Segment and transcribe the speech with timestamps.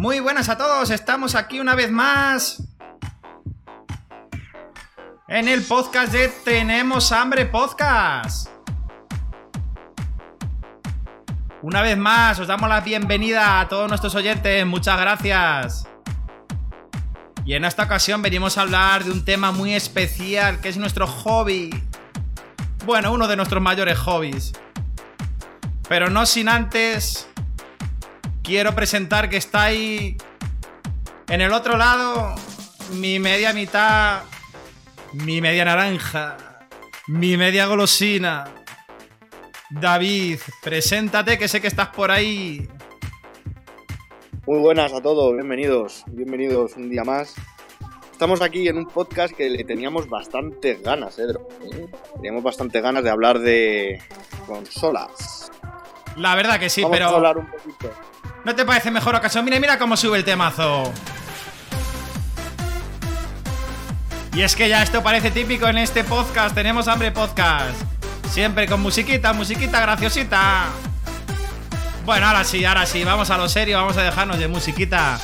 [0.00, 2.62] Muy buenas a todos, estamos aquí una vez más
[5.28, 8.48] en el podcast de Tenemos Hambre Podcast.
[11.60, 15.86] Una vez más, os damos la bienvenida a todos nuestros oyentes, muchas gracias.
[17.44, 21.06] Y en esta ocasión venimos a hablar de un tema muy especial, que es nuestro
[21.06, 21.68] hobby.
[22.86, 24.54] Bueno, uno de nuestros mayores hobbies.
[25.90, 27.29] Pero no sin antes
[28.50, 30.16] quiero presentar que está ahí
[31.28, 32.34] en el otro lado
[32.94, 34.22] mi media mitad,
[35.12, 36.36] mi media naranja,
[37.06, 38.46] mi media golosina.
[39.70, 42.68] David, preséntate que sé que estás por ahí.
[44.48, 47.36] Muy buenas a todos, bienvenidos, bienvenidos un día más.
[48.10, 51.46] Estamos aquí en un podcast que le teníamos bastantes ganas, Edro.
[51.72, 51.86] ¿eh?
[52.16, 54.02] Teníamos bastante ganas de hablar de
[54.44, 55.52] consolas.
[56.16, 57.10] La verdad que sí, Vamos pero...
[57.10, 57.92] a hablar un poquito.
[58.44, 59.44] ¿No te parece mejor ocasión?
[59.44, 60.92] Mira, mira cómo sube el temazo.
[64.34, 66.54] Y es que ya esto parece típico en este podcast.
[66.54, 67.76] Tenemos hambre podcast.
[68.30, 70.66] Siempre con musiquita, musiquita graciosita.
[72.06, 73.04] Bueno, ahora sí, ahora sí.
[73.04, 75.20] Vamos a lo serio, vamos a dejarnos de musiquita.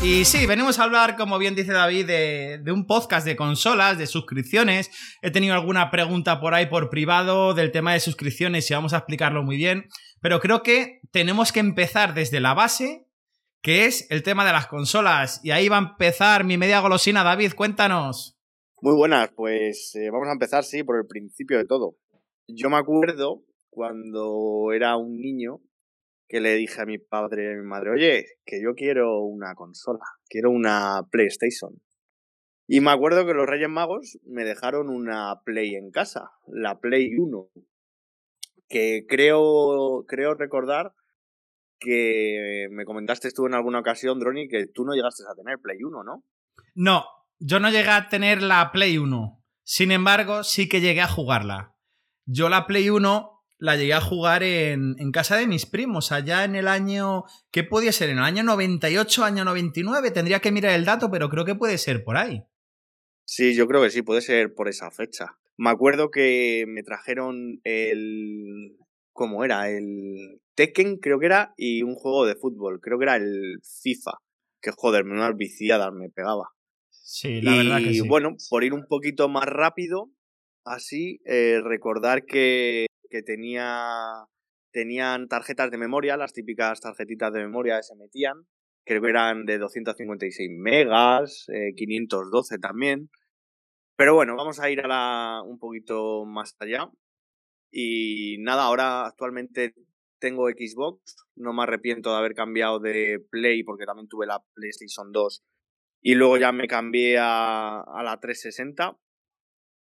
[0.00, 4.06] Y sí, venimos a hablar, como bien dice David, de, un podcast de consolas, de
[4.06, 4.92] suscripciones.
[5.22, 8.98] He tenido alguna pregunta por ahí por privado del tema de suscripciones y vamos a
[8.98, 9.88] explicarlo muy bien.
[10.20, 13.08] Pero creo que tenemos que empezar desde la base,
[13.60, 15.40] que es el tema de las consolas.
[15.42, 17.24] Y ahí va a empezar mi media golosina.
[17.24, 18.38] David, cuéntanos.
[18.80, 21.96] Muy buenas, pues eh, vamos a empezar, sí, por el principio de todo.
[22.46, 25.60] Yo me acuerdo cuando era un niño
[26.28, 29.54] que le dije a mi padre y a mi madre, oye, que yo quiero una
[29.54, 31.80] consola, quiero una PlayStation.
[32.66, 37.14] Y me acuerdo que los Reyes Magos me dejaron una Play en casa, la Play
[37.16, 37.48] 1,
[38.68, 40.92] que creo, creo recordar
[41.80, 45.82] que me comentaste tú en alguna ocasión, Droni, que tú no llegaste a tener Play
[45.82, 46.24] 1, ¿no?
[46.74, 47.04] No,
[47.38, 49.42] yo no llegué a tener la Play 1.
[49.62, 51.74] Sin embargo, sí que llegué a jugarla.
[52.26, 56.44] Yo la Play 1 la llegué a jugar en, en, casa de mis primos, allá
[56.44, 57.24] en el año...
[57.50, 58.10] ¿Qué podía ser?
[58.10, 60.10] ¿En el año 98, año 99?
[60.12, 62.44] Tendría que mirar el dato, pero creo que puede ser por ahí.
[63.24, 65.38] Sí, yo creo que sí, puede ser por esa fecha.
[65.56, 68.76] Me acuerdo que me trajeron el...
[69.12, 69.68] ¿Cómo era?
[69.68, 74.12] El Tekken, creo que era, y un juego de fútbol, creo que era el FIFA.
[74.62, 76.50] Que joder, me una viciada me pegaba.
[76.90, 78.00] Sí, la y, verdad que sí.
[78.00, 80.10] bueno, por ir un poquito más rápido,
[80.64, 84.26] así, eh, recordar que que tenía
[84.70, 88.46] tenían tarjetas de memoria, las típicas tarjetitas de memoria se metían,
[88.84, 93.10] creo que eran de 256 megas, eh, 512 también.
[93.96, 96.88] Pero bueno, vamos a ir a la, un poquito más allá.
[97.72, 99.74] Y nada, ahora actualmente
[100.20, 105.12] tengo Xbox, no me arrepiento de haber cambiado de Play porque también tuve la PlayStation
[105.12, 105.44] 2
[106.00, 108.96] y luego ya me cambié a, a la 360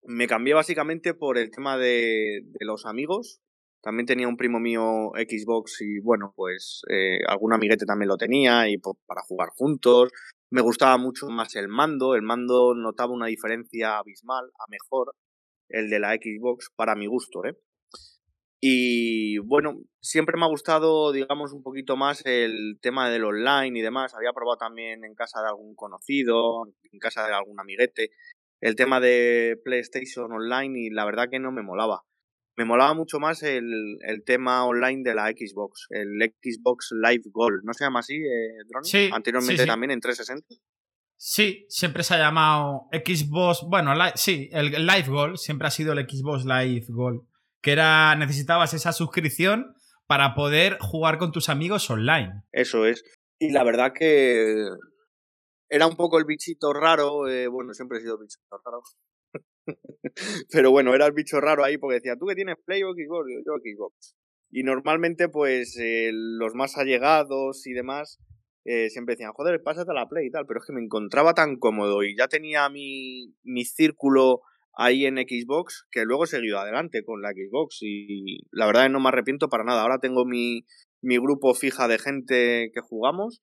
[0.09, 3.41] me cambié básicamente por el tema de, los amigos.
[3.83, 8.69] También tenía un primo mío Xbox y bueno, pues eh, algún amiguete también lo tenía
[8.69, 10.11] y pues, para jugar juntos.
[10.51, 12.15] Me gustaba mucho más el mando.
[12.15, 15.15] El mando notaba una diferencia abismal a mejor
[15.69, 17.57] el de la Xbox para mi gusto, ¿eh?
[18.61, 23.83] Y bueno, siempre me ha gustado, digamos, un poquito más el tema del online y
[23.83, 24.15] demás.
[24.15, 28.11] Había probado también en casa de algún conocido, en casa de algún amiguete,
[28.61, 32.03] el tema de PlayStation Online y la verdad que no me molaba.
[32.57, 37.63] Me molaba mucho más el, el tema online de la Xbox, el Xbox Live Gold.
[37.63, 38.85] ¿No se llama así, eh, Drone?
[38.85, 39.11] Sí.
[39.13, 39.69] Anteriormente sí, sí.
[39.69, 40.57] también en 360.
[41.17, 43.63] Sí, siempre se ha llamado Xbox.
[43.69, 47.23] Bueno, li sí, el Live Gold siempre ha sido el Xbox Live Gold.
[47.61, 48.15] Que era.
[48.17, 49.75] necesitabas esa suscripción
[50.07, 52.43] para poder jugar con tus amigos online.
[52.53, 53.05] Eso es.
[53.39, 54.69] Y la verdad que
[55.69, 58.83] era un poco el bichito raro, eh, bueno, siempre he sido bichito raro.
[60.51, 63.31] Pero bueno, era el bicho raro ahí porque decía, ¿tú que tienes Play o Xbox?
[63.31, 64.17] Yo, yo Xbox.
[64.51, 68.19] Y normalmente, pues, eh, los más allegados y demás
[68.65, 70.47] eh, siempre decían, joder, pásate a la Play y tal.
[70.47, 74.41] Pero es que me encontraba tan cómodo y ya tenía mi, mi círculo
[74.75, 78.89] ahí en Xbox que luego he seguido adelante con la Xbox y la verdad es
[78.89, 79.83] que no me arrepiento para nada.
[79.83, 80.65] Ahora tengo mi,
[81.03, 83.43] mi grupo fija de gente que jugamos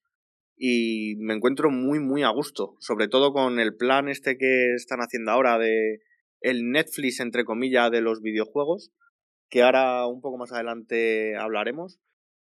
[0.56, 5.00] y me encuentro muy muy a gusto, sobre todo con el plan este que están
[5.00, 6.00] haciendo ahora de
[6.40, 8.90] el Netflix entre comillas de los videojuegos,
[9.50, 11.98] que ahora un poco más adelante hablaremos.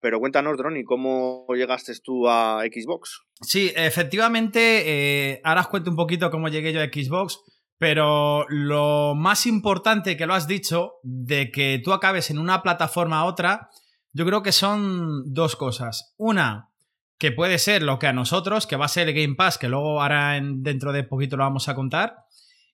[0.01, 3.23] Pero cuéntanos, Droni, ¿cómo llegaste tú a Xbox?
[3.41, 4.83] Sí, efectivamente,
[5.31, 7.41] eh, ahora os cuento un poquito cómo llegué yo a Xbox,
[7.79, 13.21] pero lo más importante que lo has dicho, de que tú acabes en una plataforma
[13.21, 13.71] a otra,
[14.13, 16.15] yo creo que son dos cosas.
[16.19, 16.71] Una,
[17.19, 19.69] que puede ser lo que a nosotros, que va a ser el Game Pass, que
[19.69, 22.17] luego ahora dentro de poquito lo vamos a contar.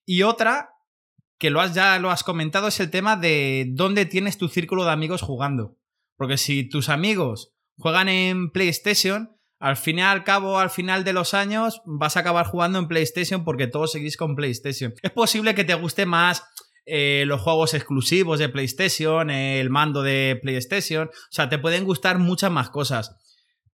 [0.05, 0.71] Y otra,
[1.39, 4.85] que lo has, ya lo has comentado, es el tema de dónde tienes tu círculo
[4.85, 5.77] de amigos jugando.
[6.17, 11.13] Porque si tus amigos juegan en PlayStation, al fin y al cabo, al final de
[11.13, 14.93] los años, vas a acabar jugando en PlayStation porque todos seguís con PlayStation.
[15.03, 16.43] Es posible que te guste más
[16.85, 22.19] eh, los juegos exclusivos de PlayStation, el mando de PlayStation, o sea, te pueden gustar
[22.19, 23.17] muchas más cosas.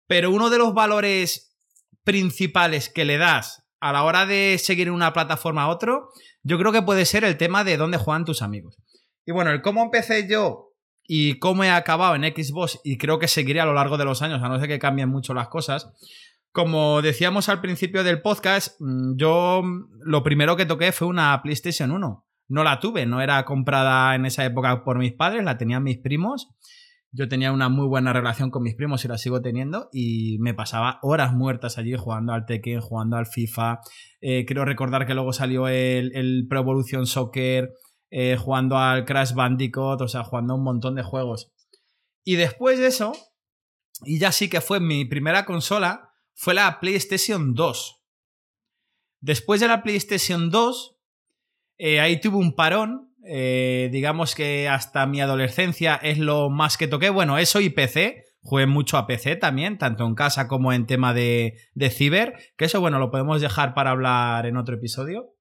[0.08, 1.56] Pero uno de los valores
[2.04, 6.10] principales que le das a la hora de seguir una plataforma a otro,
[6.44, 8.78] yo creo que puede ser el tema de dónde juegan tus amigos.
[9.26, 10.74] Y bueno, el cómo empecé yo
[11.08, 14.22] y cómo he acabado en Xbox, y creo que seguiré a lo largo de los
[14.22, 15.90] años, a no ser que cambien mucho las cosas.
[16.52, 19.62] Como decíamos al principio del podcast, mm, yo
[20.02, 22.26] lo primero que toqué fue una PlayStation 1.
[22.50, 25.98] No la tuve, no era comprada en esa época por mis padres, la tenían mis
[25.98, 26.50] primos.
[27.18, 30.54] Yo tenía una muy buena relación con mis primos y la sigo teniendo y me
[30.54, 33.80] pasaba horas muertas allí jugando al Tekken, jugando al FIFA.
[34.22, 37.74] Eh, quiero recordar que luego salió el, Pro Evolution Soccer,
[38.12, 41.52] eh, jugando al Crash Bandicoot, o sea, jugando un montón de juegos.
[42.24, 43.14] Y después de eso,
[44.04, 48.00] y ya sí que fue mi primera consola, fue la PlayStation 2.
[49.22, 51.00] Después de la PlayStation 2,
[51.80, 53.07] eh, ahí tuve un parón.
[53.30, 57.10] Eh, digamos que hasta mi adolescencia es lo más que toqué.
[57.10, 58.24] Bueno, eso y PC.
[58.42, 62.36] Jugué mucho a PC también, tanto en casa como en tema de, de ciber.
[62.56, 65.34] Que eso, bueno, lo podemos dejar para hablar en otro episodio.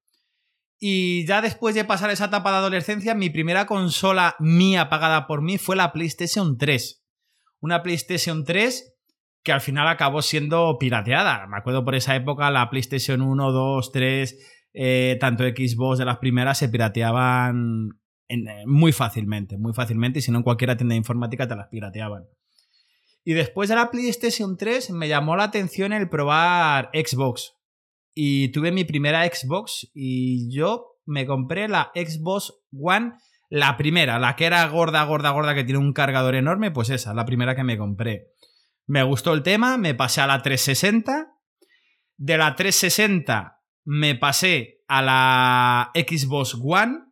[0.79, 5.41] Y ya después de pasar esa etapa de adolescencia, mi primera consola mía pagada por
[5.41, 7.05] mí fue la PlayStation 3.
[7.61, 8.97] Una PlayStation 3
[9.43, 11.47] que al final acabó siendo pirateada.
[11.47, 16.19] Me acuerdo por esa época la PlayStation 1, 2, 3 eh, tanto Xbox de las
[16.19, 18.37] primeras se pirateaban eh,
[18.67, 22.26] muy fácilmente, muy fácilmente, y si no en cualquier tienda de informática te las pirateaban.
[23.25, 27.55] Y después de la PlayStation 3 me llamó la atención el probar Xbox.
[28.14, 33.14] Y tuve mi primera Xbox y yo me compré la Xbox One,
[33.49, 37.14] la primera, la que era gorda, gorda, gorda, que tiene un cargador enorme, pues esa,
[37.14, 38.26] la primera que me compré.
[38.87, 41.32] Me gustó el tema, me pasé a la 360.
[42.19, 43.56] De la 360
[43.87, 47.05] me pasé a la Xbox One.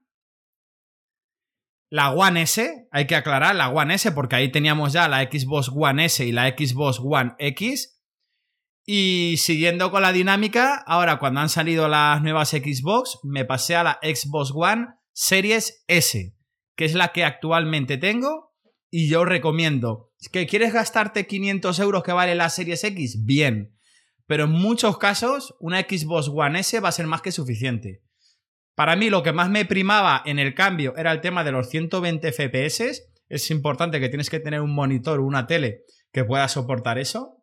[1.89, 5.71] La One S, hay que aclarar, la One S, porque ahí teníamos ya la Xbox
[5.73, 8.03] One S y la Xbox One X.
[8.85, 13.85] Y siguiendo con la dinámica, ahora cuando han salido las nuevas Xbox, me pasé a
[13.85, 16.37] la Xbox One Series S,
[16.77, 18.53] que es la que actualmente tengo.
[18.91, 23.74] Y yo recomiendo, que quieres gastarte 500 euros que vale la Series X, bien.
[24.27, 28.03] Pero en muchos casos, una Xbox One S va a ser más que suficiente.
[28.75, 31.69] Para mí, lo que más me primaba en el cambio era el tema de los
[31.69, 33.03] 120 FPS.
[33.29, 35.83] Es importante que tienes que tener un monitor o una tele
[36.13, 37.43] que pueda soportar eso.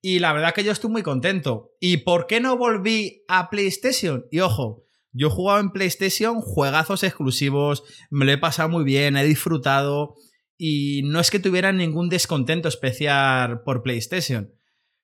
[0.00, 1.72] Y la verdad que yo estoy muy contento.
[1.80, 4.26] ¿Y por qué no volví a PlayStation?
[4.30, 9.16] Y ojo, yo he jugado en PlayStation juegazos exclusivos, me lo he pasado muy bien,
[9.16, 10.14] he disfrutado
[10.56, 14.57] y no es que tuviera ningún descontento especial por PlayStation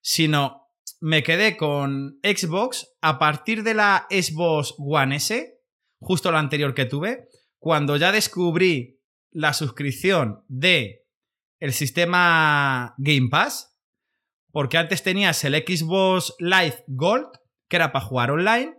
[0.05, 0.69] sino
[1.01, 5.59] me quedé con Xbox a partir de la Xbox One S,
[5.99, 7.29] justo la anterior que tuve,
[7.59, 11.07] cuando ya descubrí la suscripción de
[11.59, 13.79] el sistema Game Pass,
[14.53, 17.29] porque antes tenías el Xbox Live Gold,
[17.69, 18.75] que era para jugar online,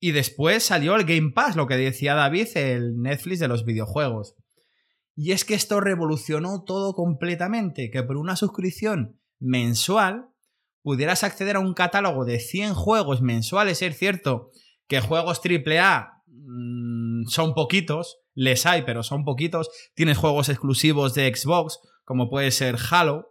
[0.00, 4.34] y después salió el Game Pass, lo que decía David, el Netflix de los videojuegos.
[5.14, 10.30] Y es que esto revolucionó todo completamente, que por una suscripción mensual
[10.84, 14.50] pudieras acceder a un catálogo de 100 juegos mensuales, es cierto
[14.86, 19.70] que juegos AAA mmm, son poquitos, les hay, pero son poquitos.
[19.94, 23.30] Tienes juegos exclusivos de Xbox, como puede ser Halo.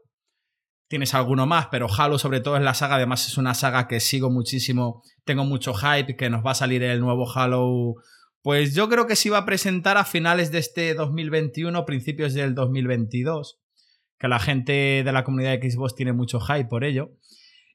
[0.88, 4.00] Tienes alguno más, pero Halo sobre todo es la saga, además es una saga que
[4.00, 7.94] sigo muchísimo, tengo mucho hype, que nos va a salir el nuevo Halo.
[8.42, 12.56] Pues yo creo que se iba a presentar a finales de este 2021, principios del
[12.56, 13.60] 2022,
[14.18, 17.12] que la gente de la comunidad de Xbox tiene mucho hype por ello.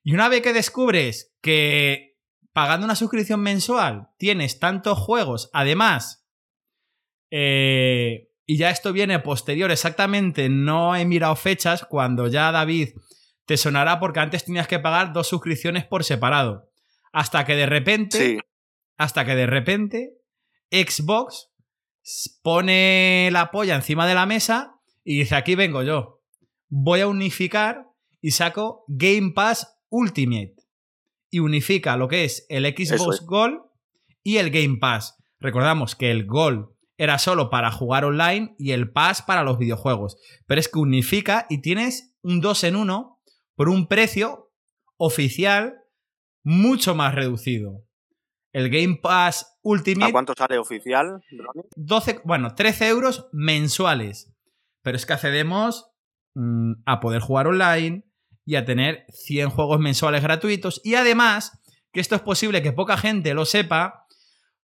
[0.03, 2.17] Y una vez que descubres que
[2.53, 6.27] pagando una suscripción mensual tienes tantos juegos, además,
[7.31, 12.91] eh, y ya esto viene posterior, exactamente, no he mirado fechas, cuando ya David
[13.45, 16.71] te sonará porque antes tenías que pagar dos suscripciones por separado.
[17.13, 18.41] Hasta que de repente,
[18.97, 20.15] hasta que de repente,
[20.71, 21.51] Xbox
[22.43, 26.23] pone la polla encima de la mesa y dice, aquí vengo yo.
[26.69, 27.87] Voy a unificar
[28.21, 30.57] y saco Game Pass Ultimate
[31.31, 33.61] y unifica lo que es el Xbox Gold
[34.23, 35.17] y el Game Pass.
[35.41, 40.17] Recordamos que el Gold era solo para jugar online y el Pass para los videojuegos.
[40.47, 43.21] Pero es que unifica y tienes un 2 en 1
[43.55, 44.53] por un precio
[44.97, 45.79] oficial
[46.43, 47.85] mucho más reducido.
[48.53, 50.11] El Game Pass Ultimate.
[50.11, 51.23] ¿A cuánto sale oficial?
[51.77, 54.35] 12, bueno, 13 euros mensuales.
[54.83, 55.91] Pero es que accedemos
[56.35, 58.08] mm, a poder jugar online
[58.49, 60.81] y a tener 100 juegos mensuales gratuitos.
[60.83, 61.61] Y además,
[61.93, 64.07] que esto es posible que poca gente lo sepa,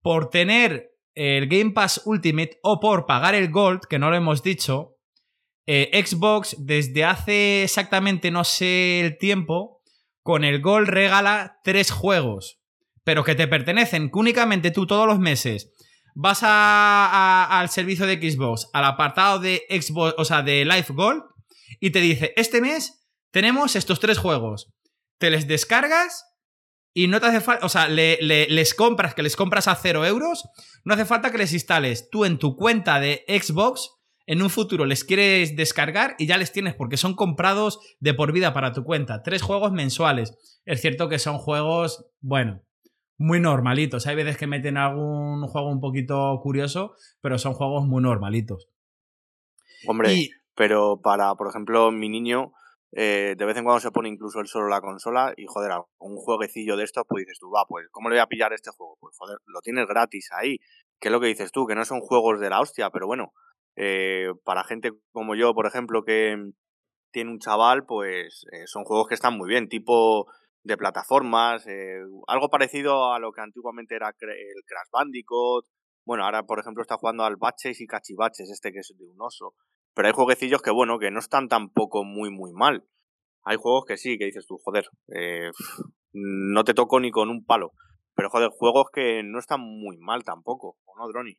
[0.01, 4.43] por tener el Game Pass Ultimate o por pagar el Gold, que no lo hemos
[4.43, 4.97] dicho,
[5.67, 9.81] eh, Xbox desde hace exactamente no sé el tiempo,
[10.21, 12.59] con el Gold regala tres juegos,
[13.05, 15.71] pero que te pertenecen, que únicamente tú todos los meses
[16.13, 21.23] vas al servicio de Xbox, al apartado de Xbox, o sea, de Life Gold,
[21.79, 23.00] y te dice, este mes
[23.31, 24.71] tenemos estos tres juegos.
[25.17, 26.25] Te les descargas
[26.93, 30.49] y no te hace falta, o sea, les compras, que les compras a cero euros,
[30.83, 33.89] no hace falta que les instales tú en tu cuenta de Xbox,
[34.27, 38.31] en un futuro les quieres descargar y ya les tienes porque son comprados de por
[38.31, 39.23] vida para tu cuenta.
[39.23, 40.61] Tres juegos mensuales.
[40.65, 42.61] Es cierto que son juegos, bueno,
[43.17, 44.07] muy normalitos.
[44.07, 48.69] Hay veces que meten algún juego un poquito curioso, pero son juegos muy normalitos.
[49.87, 52.53] Hombre, pero para, por ejemplo, mi niño,
[52.93, 56.17] eh, de vez en cuando se pone incluso él solo la consola y joder, un
[56.17, 58.97] jueguecillo de estos, pues dices tú, va, pues, ¿cómo le voy a pillar este juego?
[58.99, 60.57] Pues joder, lo tienes gratis ahí.
[60.99, 61.65] ¿Qué es lo que dices tú?
[61.65, 63.33] Que no son juegos de la hostia, pero bueno,
[63.77, 66.35] eh, para gente como yo, por ejemplo, que
[67.11, 70.27] tiene un chaval, pues eh, son juegos que están muy bien, tipo
[70.63, 71.65] de plataformas,
[72.27, 75.65] algo parecido a lo que antiguamente era el Crash Bandicoot.
[76.05, 79.19] Bueno, ahora, por ejemplo, está jugando al Baches y Cachivaches, este que es de un
[79.19, 79.55] oso.
[79.93, 82.85] Pero hay jueguecillos que, bueno, que no están tampoco muy, muy mal.
[83.43, 85.51] Hay juegos que sí, que dices tú, joder, eh,
[86.13, 87.73] no te toco ni con un palo.
[88.15, 91.37] Pero, joder, juegos que no están muy mal tampoco, ¿o no, Droni?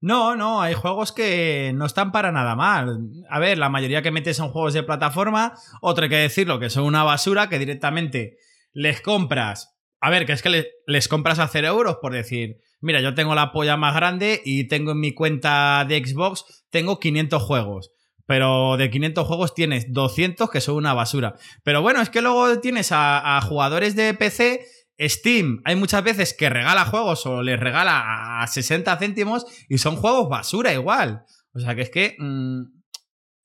[0.00, 2.98] No, no, hay juegos que no están para nada mal.
[3.30, 6.70] A ver, la mayoría que metes son juegos de plataforma, otro hay que decirlo, que
[6.70, 8.36] son una basura, que directamente
[8.72, 9.78] les compras.
[10.00, 13.34] A ver, que es que les, compras a cero euros por decir, mira, yo tengo
[13.34, 17.90] la polla más grande y tengo en mi cuenta de Xbox, tengo 500 juegos.
[18.26, 21.34] Pero de 500 juegos tienes 200 que son una basura.
[21.64, 24.60] Pero bueno, es que luego tienes a, jugadores de PC
[25.00, 29.96] Steam hay muchas veces que regala juegos o les regala a 60 céntimos y son
[29.96, 31.24] juegos basura igual.
[31.54, 32.62] O sea que es que mm,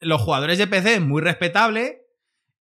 [0.01, 2.03] los jugadores de PC muy respetable,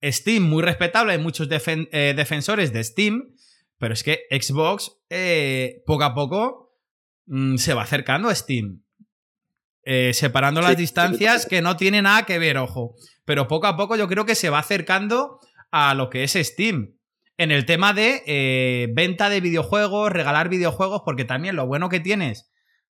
[0.02, 3.35] Steam muy respetable, hay muchos eh, defensores de Steam,
[3.79, 6.62] pero es que Xbox eh, poco a poco
[7.26, 8.83] mm, se va acercando a Steam.
[9.85, 12.95] Eh, separando las distancias que no tiene nada que ver, ojo.
[13.25, 16.97] Pero poco a poco yo creo que se va acercando a lo que es Steam.
[17.37, 21.99] En el tema de eh, venta de videojuegos, regalar videojuegos, porque también lo bueno que
[21.99, 22.52] tienes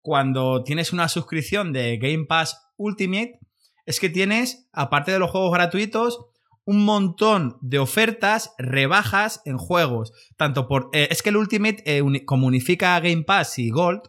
[0.06, 3.40] cuando tienes una suscripción de Game Pass Ultimate
[3.86, 6.26] es que tienes, aparte de los juegos gratuitos,
[6.66, 10.12] un montón de ofertas, rebajas en juegos.
[10.36, 10.90] Tanto por.
[10.92, 14.02] Eh, es que el Ultimate, como unifica Game Pass y Gold,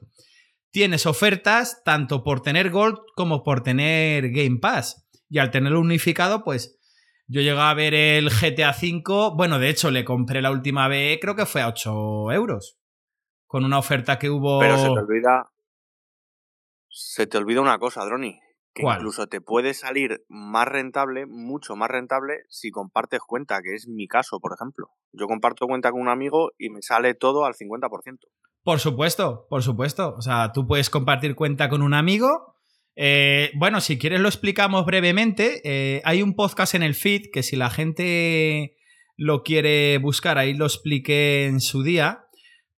[0.72, 5.08] tienes ofertas tanto por tener Gold como por tener Game Pass.
[5.30, 6.80] Y al tenerlo unificado, pues
[7.28, 9.36] yo llegué a ver el GTA V.
[9.36, 12.80] Bueno, de hecho, le compré la última vez, creo que fue a 8 euros.
[13.46, 14.60] Con una oferta que hubo.
[14.60, 15.52] Pero se te olvida.
[16.90, 18.40] Se te olvida una cosa, Droni.
[18.78, 23.88] Que incluso te puede salir más rentable, mucho más rentable, si compartes cuenta, que es
[23.88, 24.92] mi caso, por ejemplo.
[25.14, 28.20] Yo comparto cuenta con un amigo y me sale todo al 50%.
[28.64, 30.14] Por supuesto, por supuesto.
[30.16, 32.54] O sea, tú puedes compartir cuenta con un amigo.
[32.96, 35.62] Eh, bueno, si quieres lo explicamos brevemente.
[35.64, 38.78] Eh, hay un podcast en el feed que si la gente
[39.16, 42.26] lo quiere buscar, ahí lo expliqué en su día.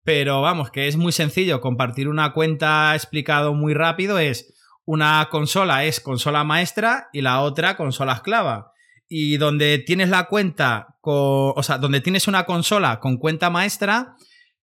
[0.03, 1.59] Pero vamos, que es muy sencillo.
[1.59, 4.55] Compartir una cuenta explicado muy rápido es
[4.91, 8.71] una consola es consola maestra y la otra consola esclava.
[9.07, 14.15] Y donde tienes la cuenta, con, o sea, donde tienes una consola con cuenta maestra,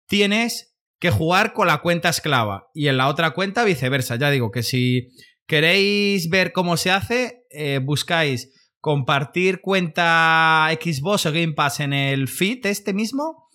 [0.08, 4.16] tienes que jugar con la cuenta esclava y en la otra cuenta viceversa.
[4.16, 5.10] Ya digo que si
[5.46, 12.26] queréis ver cómo se hace, eh, buscáis compartir cuenta Xbox o Game Pass en el
[12.26, 13.45] feed este mismo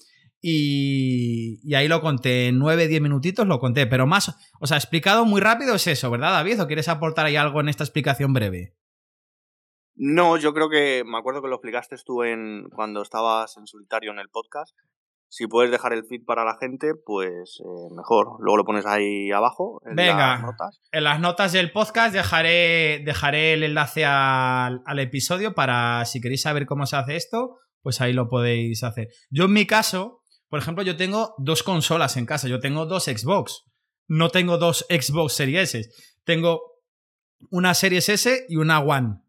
[0.42, 5.26] y, y ahí lo conté, en 9-10 minutitos lo conté, pero más, o sea, explicado
[5.26, 6.62] muy rápido es eso, ¿verdad David?
[6.62, 8.76] ¿O quieres aportar ahí algo en esta explicación breve?
[9.96, 14.12] No, yo creo que me acuerdo que lo explicaste tú en cuando estabas en solitario
[14.12, 14.76] en el podcast
[15.32, 18.36] si puedes dejar el feed para la gente, pues eh, mejor.
[18.42, 19.82] Luego lo pones ahí abajo.
[19.86, 20.82] En Venga, las notas.
[20.92, 26.66] en las notas del podcast dejaré, dejaré el enlace al, episodio para si queréis saber
[26.66, 29.08] cómo se hace esto, pues ahí lo podéis hacer.
[29.30, 30.21] Yo en mi caso,
[30.52, 32.50] por ejemplo, yo tengo dos consolas en casa.
[32.50, 33.64] Yo tengo dos Xbox.
[34.10, 35.90] No tengo dos Xbox Series S.
[36.26, 36.60] Tengo
[37.50, 39.22] una Series S y una One.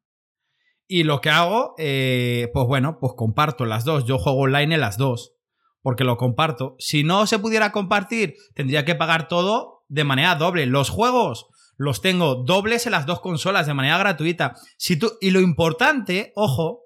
[0.88, 4.04] Y lo que hago, eh, pues bueno, pues comparto las dos.
[4.04, 5.36] Yo juego online en las dos,
[5.80, 6.74] porque lo comparto.
[6.80, 10.66] Si no se pudiera compartir, tendría que pagar todo de manera doble.
[10.66, 14.56] Los juegos los tengo dobles en las dos consolas de manera gratuita.
[14.76, 16.81] Si tú, y lo importante, ojo,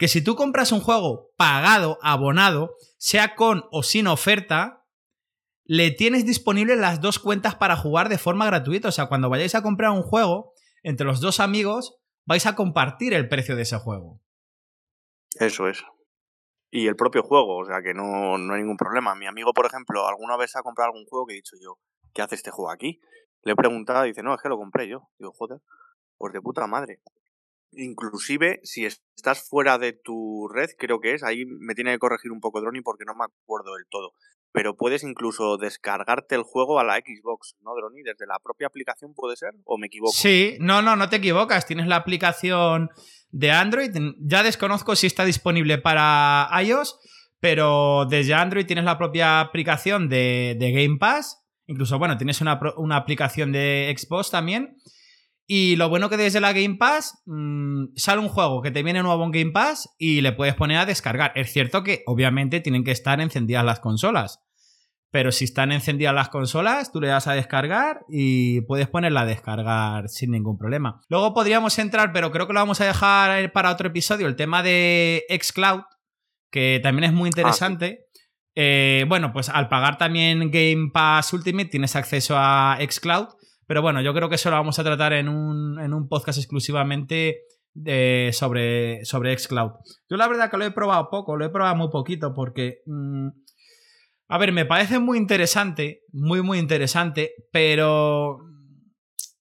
[0.00, 4.86] que si tú compras un juego pagado, abonado, sea con o sin oferta,
[5.64, 8.88] le tienes disponible las dos cuentas para jugar de forma gratuita.
[8.88, 13.12] O sea, cuando vayáis a comprar un juego entre los dos amigos, vais a compartir
[13.12, 14.22] el precio de ese juego.
[15.38, 15.84] Eso es.
[16.70, 19.14] Y el propio juego, o sea que no, no hay ningún problema.
[19.14, 21.76] Mi amigo, por ejemplo, alguna vez ha comprado algún juego que he dicho yo,
[22.14, 23.02] ¿qué hace este juego aquí?
[23.42, 25.10] Le he preguntado dice, no, es que lo compré yo.
[25.18, 25.60] Digo, joder,
[26.16, 27.02] pues de puta madre.
[27.72, 32.32] Inclusive, si estás fuera de tu red, creo que es, ahí me tiene que corregir
[32.32, 34.12] un poco Droni porque no me acuerdo del todo.
[34.52, 38.02] Pero puedes incluso descargarte el juego a la Xbox, ¿no, Droni?
[38.02, 40.12] Desde la propia aplicación puede ser, ¿o me equivoco?
[40.12, 41.66] Sí, no, no, no te equivocas.
[41.66, 42.90] Tienes la aplicación
[43.30, 43.90] de Android.
[44.18, 46.98] Ya desconozco si está disponible para iOS,
[47.38, 52.58] pero desde Android tienes la propia aplicación de, de Game Pass Incluso, bueno, tienes una,
[52.96, 54.76] aplicación de Xbox también.
[55.52, 59.02] Y lo bueno que desde la Game Pass mm, sale un juego que te viene
[59.02, 61.32] nuevo en Game Pass y le puedes poner a descargar.
[61.34, 64.44] Es cierto que obviamente tienen que estar encendidas las consolas.
[65.10, 69.26] Pero si están encendidas las consolas, tú le das a descargar y puedes ponerla a
[69.26, 71.00] descargar sin ningún problema.
[71.08, 74.62] Luego podríamos entrar, pero creo que lo vamos a dejar para otro episodio, el tema
[74.62, 75.82] de Xcloud,
[76.52, 78.06] que también es muy ah, interesante.
[78.54, 83.30] Eh, bueno, pues al pagar también Game Pass Ultimate tienes acceso a Xcloud,
[83.70, 87.42] pero bueno, yo creo que eso lo vamos a tratar en un, podcast exclusivamente
[88.32, 89.70] sobre, sobre Xcloud.
[90.08, 92.78] Yo la verdad que lo he probado poco, lo he probado muy poquito porque...
[92.86, 93.28] Mm,
[94.26, 98.38] a ver, me parece muy interesante, muy, muy interesante, pero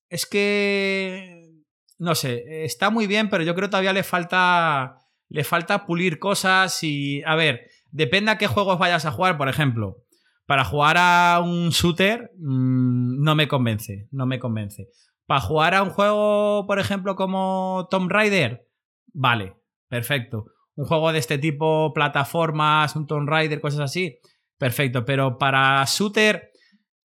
[0.09, 1.63] es que...
[1.97, 4.95] No sé, está muy bien, pero yo creo que todavía le falta...
[5.29, 7.23] Le falta pulir cosas y...
[7.23, 7.61] A ver,
[7.91, 9.97] Depende a qué juegos vayas a jugar, por ejemplo.
[10.49, 14.07] Para jugar a un shooter, mm, no me convence.
[14.09, 14.89] No me convence.
[15.27, 18.67] Para jugar a un juego, por ejemplo, como Tomb Raider,
[19.13, 19.53] vale,
[19.89, 20.47] perfecto.
[20.73, 24.17] Un juego de este tipo, plataformas, un Tomb Raider, cosas así,
[24.57, 25.05] perfecto.
[25.05, 26.49] Pero para shooter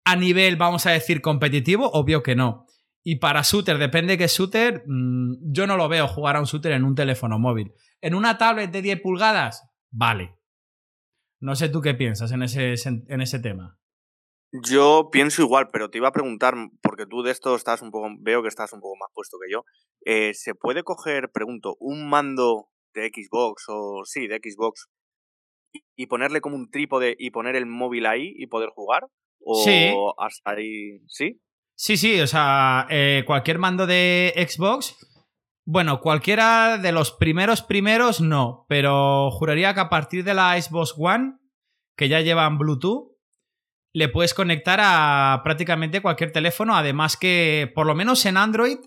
[0.07, 2.65] a nivel, vamos a decir, competitivo, obvio que no.
[3.03, 6.47] Y para shooter, depende de qué shooter, mm, yo no lo veo jugar a un
[6.47, 7.75] shooter en un teléfono móvil.
[8.01, 10.35] En una tablet de 10 pulgadas, vale.
[11.45, 13.79] No sé tú qué piensas en ese, en ese tema.
[14.51, 18.09] Yo pienso igual, pero te iba a preguntar, porque tú de esto estás un poco,
[18.19, 19.65] veo que estás un poco más puesto que yo.
[20.07, 24.87] Eh, ¿Se puede coger, pregunto, un mando de Xbox o sí, de Xbox
[25.97, 29.03] y ponerle como un trípode y poner el móvil ahí y poder jugar?
[29.45, 29.93] ¿O sí.
[30.17, 31.01] hasta ahí?
[31.09, 31.43] ¿Sí?
[31.75, 34.97] Sí, sí, o sea, eh, cualquier mando de Xbox
[35.65, 40.95] bueno, cualquiera de los primeros primeros no, pero juraría que a partir de la Xbox
[40.97, 41.39] One,
[41.97, 43.13] que ya llevan Bluetooth,
[43.93, 48.79] le puedes conectar a prácticamente cualquier teléfono, además que por lo menos en Android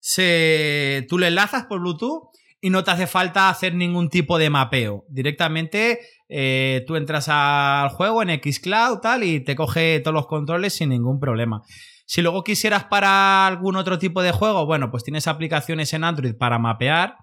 [0.00, 1.06] se...
[1.08, 5.04] tú le enlazas por Bluetooth y no te hace falta hacer ningún tipo de mapeo.
[5.08, 10.72] Directamente eh, tú entras al juego en Xcloud tal y te coge todos los controles
[10.74, 11.62] sin ningún problema.
[12.06, 16.34] Si luego quisieras para algún otro tipo de juego, bueno, pues tienes aplicaciones en Android
[16.36, 17.16] para mapear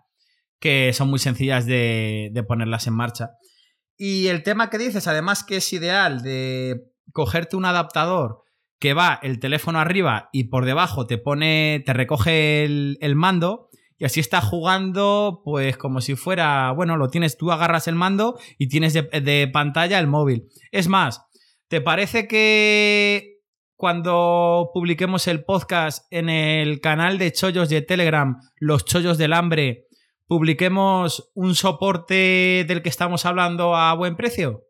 [0.63, 3.31] que son muy sencillas de, ponerlas en marcha.
[3.97, 8.43] Y el tema que dices, además que es ideal de cogerte un adaptador
[8.79, 13.67] que va el teléfono arriba y por debajo te pone, te recoge el, mando
[13.97, 18.39] y así estás jugando pues como si fuera, bueno, lo tienes, tú agarras el mando
[18.57, 20.47] y tienes de pantalla el móvil.
[20.71, 21.25] Es más,
[21.67, 23.32] ¿te parece que
[23.75, 29.87] cuando publiquemos el podcast en el canal de chollos de Telegram, los chollos del hambre,
[30.27, 34.63] publiquemos un soporte del que estamos hablando a buen precio?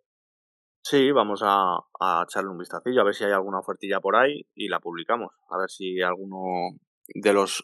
[0.83, 1.79] Sí, vamos a,
[2.27, 5.31] echarle un vistacillo, a ver si hay alguna ofertilla por ahí y la publicamos.
[5.49, 7.63] A ver si alguno de los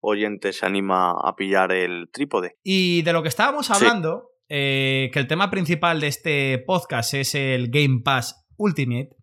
[0.00, 2.58] oyentes se anima a pillar el trípode.
[2.62, 7.34] Y de lo que estábamos hablando, eh, que el tema principal de este podcast es
[7.34, 9.16] el Game Pass Ultimate,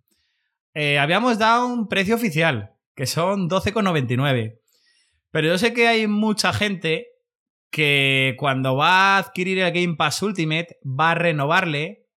[0.75, 4.59] eh, habíamos dado un precio oficial, que son 12,99.
[5.31, 7.07] Pero yo sé que hay mucha gente
[7.71, 12.07] que cuando va a adquirir el Game Pass Ultimate va a renovarle.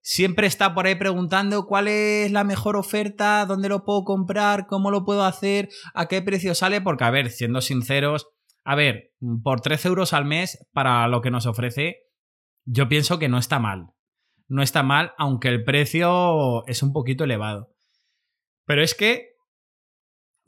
[0.00, 4.90] Siempre está por ahí preguntando cuál es la mejor oferta, dónde lo puedo comprar, cómo
[4.90, 8.26] lo puedo hacer, a qué precio sale, porque a ver, siendo sinceros,
[8.64, 11.98] a ver, por 13 euros al mes para lo que nos ofrece,
[12.64, 13.90] yo pienso que no está mal.
[14.48, 17.72] No está mal, aunque el precio es un poquito elevado.
[18.72, 19.36] Pero es que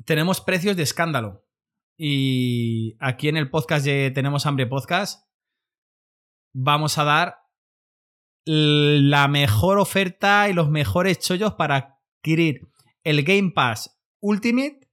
[0.06, 1.44] tenemos precios de escándalo.
[1.94, 5.28] Y aquí en el podcast de Tenemos Hambre Podcast
[6.54, 7.42] vamos a dar
[8.46, 12.66] la mejor oferta y los mejores chollos para adquirir
[13.02, 14.88] el Game Pass Ultimate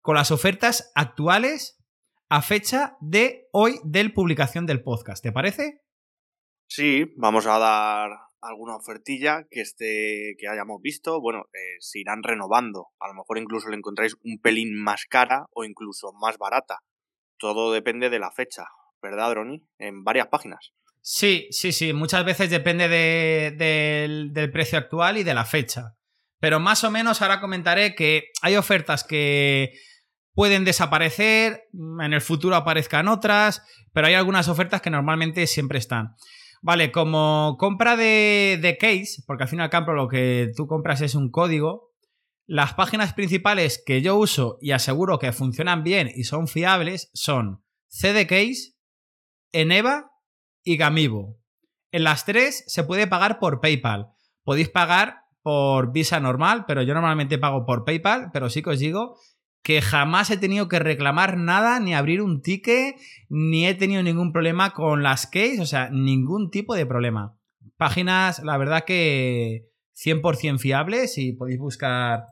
[0.00, 1.84] con las ofertas actuales
[2.28, 5.24] a fecha de hoy de publicación del podcast.
[5.24, 5.82] ¿Te parece?
[6.68, 11.20] Sí, vamos a dar alguna ofertilla que esté que hayamos visto.
[11.20, 12.88] Bueno, eh, se irán renovando.
[13.00, 16.78] A lo mejor incluso le encontráis un pelín más cara o incluso más barata.
[17.38, 18.64] Todo depende de la fecha,
[19.02, 19.64] ¿verdad, Droni?
[19.78, 20.72] En varias páginas.
[21.00, 21.92] Sí, sí, sí.
[21.92, 25.94] Muchas veces depende del, precio actual y de la fecha.
[26.40, 29.72] Pero más o menos ahora comentaré que hay ofertas que
[30.34, 36.14] pueden desaparecer, en el futuro aparezcan otras, pero hay algunas ofertas que normalmente siempre están.
[36.62, 40.66] Vale, como compra de, de case, porque al fin y al cabo lo que tú
[40.66, 41.88] compras es un código,
[42.46, 47.62] las páginas principales que yo uso y aseguro que funcionan bien y son fiables son
[47.88, 48.74] CD Case,
[49.52, 50.10] Eneva
[50.64, 51.38] y Gamivo.
[51.92, 54.08] En las tres se puede pagar por PayPal.
[54.44, 58.78] Podéis pagar por Visa normal, pero yo normalmente pago por PayPal, pero sí que os
[58.78, 59.16] digo
[59.62, 62.96] que jamás he tenido que reclamar nada, ni abrir un ticket,
[63.28, 67.38] ni he tenido ningún problema con las case, o sea, ningún tipo de problema.
[67.76, 72.24] Páginas, la verdad que 100% fiables y podéis buscar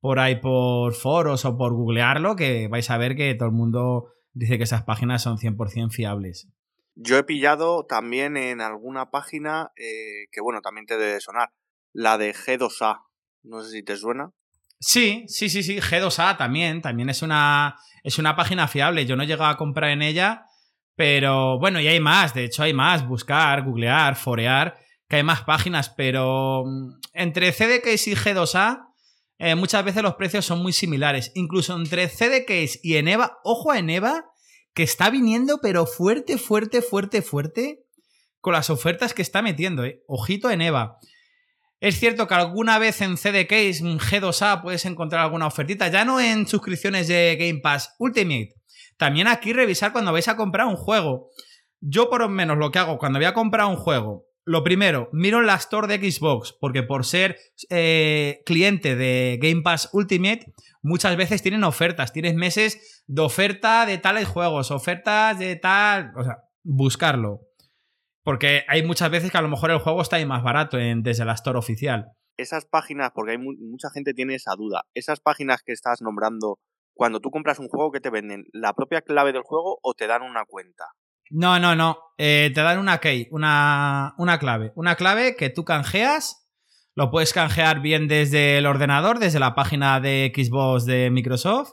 [0.00, 4.12] por ahí por foros o por googlearlo, que vais a ver que todo el mundo
[4.32, 6.48] dice que esas páginas son 100% fiables.
[6.94, 11.50] Yo he pillado también en alguna página eh, que, bueno, también te debe sonar,
[11.92, 13.04] la de G2A.
[13.42, 14.32] No sé si te suena.
[14.80, 15.78] Sí, sí, sí, sí.
[15.78, 16.82] G2A también.
[16.82, 19.06] También es una, es una página fiable.
[19.06, 20.46] Yo no he llegado a comprar en ella,
[20.94, 22.34] pero bueno, y hay más.
[22.34, 23.06] De hecho, hay más.
[23.06, 28.84] Buscar, googlear, forear, que hay más páginas, pero mm, entre CDKs y G2A.
[29.40, 31.30] Eh, muchas veces los precios son muy similares.
[31.34, 34.24] Incluso entre CDKs y Eneva, ojo a Eneva,
[34.74, 37.84] que está viniendo, pero fuerte, fuerte, fuerte, fuerte,
[38.40, 40.02] con las ofertas que está metiendo, ¿eh?
[40.06, 40.98] Ojito en Eva.
[41.80, 43.52] Es cierto que alguna vez en CDK,
[44.00, 48.54] G2A, puedes encontrar alguna ofertita, ya no en suscripciones de Game Pass Ultimate.
[48.96, 51.30] También aquí revisar cuando vais a comprar un juego.
[51.80, 55.10] Yo por lo menos lo que hago cuando voy a comprar un juego, lo primero,
[55.12, 57.36] miro en la store de Xbox, porque por ser
[57.68, 63.98] eh, cliente de Game Pass Ultimate, muchas veces tienen ofertas, tienes meses de oferta de
[63.98, 67.47] tales juegos, ofertas de tal, o sea, buscarlo.
[68.28, 71.02] Porque hay muchas veces que a lo mejor el juego está ahí más barato en,
[71.02, 72.12] desde la store oficial.
[72.36, 76.58] Esas páginas, porque hay mucha gente tiene esa duda, esas páginas que estás nombrando,
[76.92, 78.44] cuando tú compras un juego, ¿qué te venden?
[78.52, 80.84] ¿La propia clave del juego o te dan una cuenta?
[81.30, 82.00] No, no, no.
[82.18, 84.72] Eh, te dan una key, una, una clave.
[84.74, 86.50] Una clave que tú canjeas
[86.94, 91.70] lo puedes canjear bien desde el ordenador, desde la página de Xbox de Microsoft,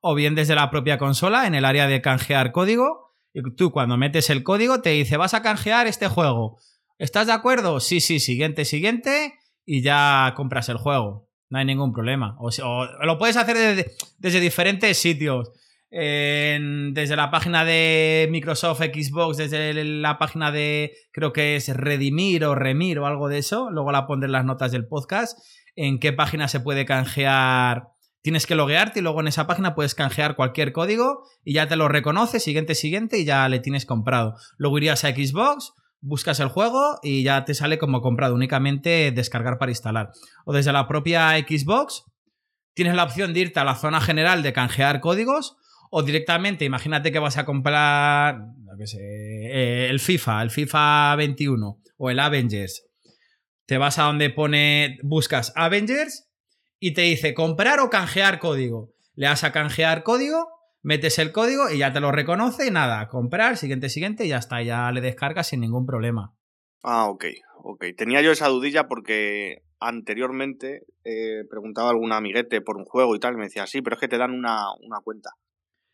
[0.00, 3.11] o bien desde la propia consola en el área de canjear código.
[3.32, 6.58] Y tú cuando metes el código te dice, vas a canjear este juego.
[6.98, 7.80] ¿Estás de acuerdo?
[7.80, 11.28] Sí, sí, siguiente, siguiente, y ya compras el juego.
[11.48, 12.36] No hay ningún problema.
[12.38, 15.50] O, lo puedes hacer desde, desde diferentes sitios
[15.92, 22.54] desde la página de Microsoft Xbox, desde la página de, creo que es Redimir o
[22.54, 25.38] Remir o algo de eso, luego la pondré en las notas del podcast,
[25.76, 27.88] en qué página se puede canjear.
[28.22, 31.74] Tienes que loguearte y luego en esa página puedes canjear cualquier código y ya te
[31.74, 34.36] lo reconoce, siguiente, siguiente y ya le tienes comprado.
[34.58, 39.58] Luego irías a Xbox, buscas el juego y ya te sale como comprado, únicamente descargar
[39.58, 40.10] para instalar.
[40.44, 42.04] O desde la propia Xbox
[42.74, 45.56] tienes la opción de irte a la zona general de canjear códigos
[45.90, 48.40] o directamente, imagínate que vas a comprar
[48.78, 52.84] eh, el FIFA, el FIFA 21 o el Avengers.
[53.66, 56.31] Te vas a donde pone, buscas Avengers
[56.84, 58.92] y te dice comprar o canjear código.
[59.14, 60.48] Le das a canjear código,
[60.82, 64.38] metes el código y ya te lo reconoce y nada, comprar, siguiente, siguiente y ya
[64.38, 66.34] está, ya le descargas sin ningún problema.
[66.82, 67.26] Ah, ok,
[67.62, 67.84] ok.
[67.96, 73.20] Tenía yo esa dudilla porque anteriormente eh, preguntaba a algún amiguete por un juego y
[73.20, 75.30] tal, y me decía, sí, pero es que te dan una, una cuenta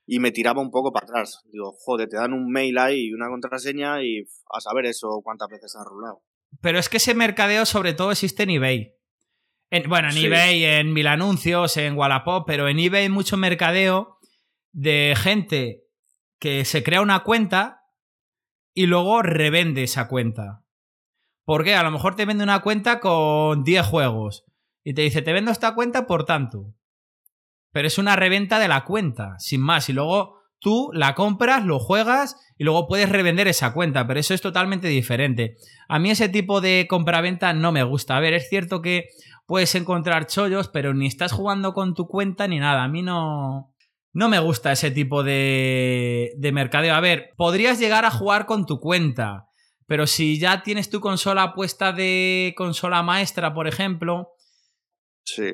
[0.07, 1.42] y me tiraba un poco para atrás.
[1.53, 5.51] Digo, joder, te dan un mail ahí y una contraseña y a saber eso cuántas
[5.51, 6.22] veces has rulado.
[6.62, 8.97] Pero es que ese mercadeo sobre todo existe en eBay.
[9.88, 14.18] Bueno, en eBay, en Mil Anuncios, en Wallapop, pero en eBay hay mucho mercadeo
[14.72, 15.85] de gente
[16.38, 17.83] que se crea una cuenta
[18.74, 20.64] y luego revende esa cuenta.
[21.44, 24.44] Porque a lo mejor te vende una cuenta con 10 juegos
[24.85, 26.74] y te dice, te vendo esta cuenta por tanto
[27.72, 29.88] pero es una reventa de la cuenta, sin más.
[29.88, 34.35] Y luego tú la compras, lo juegas y luego puedes revender esa cuenta, pero eso
[34.35, 35.57] es totalmente diferente.
[35.88, 38.16] A mí ese tipo de compraventa no me gusta.
[38.16, 39.11] A ver, es cierto que
[39.48, 42.84] puedes encontrar chollos, pero ni estás jugando con tu cuenta ni nada.
[42.84, 43.74] A mí no...
[44.12, 46.94] No me gusta ese tipo de, de mercadeo.
[46.94, 49.46] A ver, podrías llegar a jugar con tu cuenta,
[49.87, 54.28] pero si ya tienes tu consola puesta de consola maestra, por ejemplo,
[55.24, 55.52] Sí.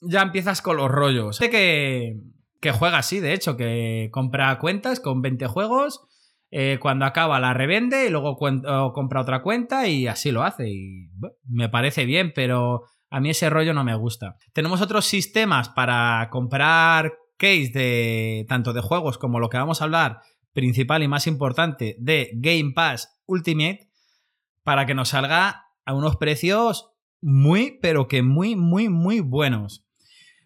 [0.00, 1.36] ya empiezas con los rollos.
[1.36, 2.16] Sé que,
[2.60, 6.04] que juega así, de hecho, que compra cuentas con 20 juegos,
[6.50, 10.68] eh, cuando acaba la revende y luego compra otra cuenta y así lo hace.
[10.68, 12.82] Y bueno, me parece bien, pero
[13.14, 14.38] a mí ese rollo no me gusta.
[14.52, 19.84] Tenemos otros sistemas para comprar case de tanto de juegos como lo que vamos a
[19.84, 20.18] hablar
[20.52, 23.88] principal y más importante de Game Pass Ultimate
[24.64, 29.86] para que nos salga a unos precios muy, pero que muy, muy, muy buenos.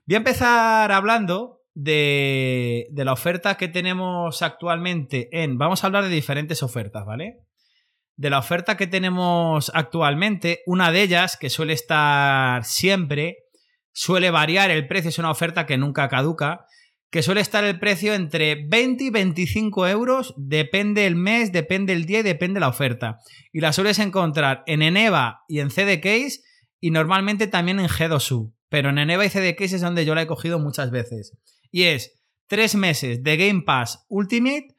[0.06, 5.56] Voy a empezar hablando de, de la oferta que tenemos actualmente en...
[5.56, 7.38] Vamos a hablar de diferentes ofertas, ¿vale?
[8.18, 13.36] De la oferta que tenemos actualmente, una de ellas, que suele estar siempre,
[13.92, 16.66] suele variar el precio, es una oferta que nunca caduca,
[17.12, 22.06] que suele estar el precio entre 20 y 25 euros, depende el mes, depende el
[22.06, 23.20] día y depende la oferta.
[23.52, 26.40] Y la sueles encontrar en Eneva y en CD Case
[26.80, 28.52] y normalmente también en G2U.
[28.68, 31.38] Pero en Eneva y CD Case es donde yo la he cogido muchas veces.
[31.70, 34.74] Y es 3 meses de Game Pass Ultimate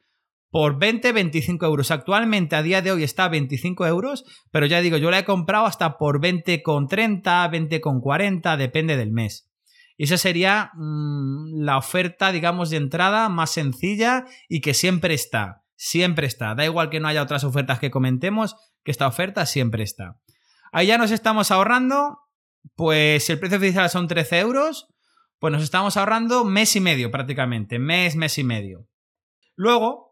[0.50, 1.90] por 20-25 euros.
[1.90, 5.24] Actualmente a día de hoy está a 25 euros, pero ya digo, yo la he
[5.24, 9.48] comprado hasta por 20,30, 20,40, depende del mes.
[9.96, 15.62] Y esa sería mmm, la oferta, digamos, de entrada más sencilla y que siempre está.
[15.76, 16.54] Siempre está.
[16.54, 20.16] Da igual que no haya otras ofertas que comentemos, que esta oferta siempre está.
[20.72, 22.18] Ahí ya nos estamos ahorrando,
[22.74, 24.88] pues si el precio oficial son 13 euros,
[25.38, 27.78] pues nos estamos ahorrando mes y medio prácticamente.
[27.78, 28.86] Mes, mes y medio.
[29.54, 30.09] Luego,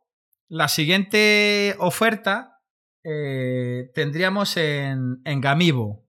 [0.49, 2.63] la siguiente oferta
[3.05, 6.07] eh, tendríamos en, en Gamibo.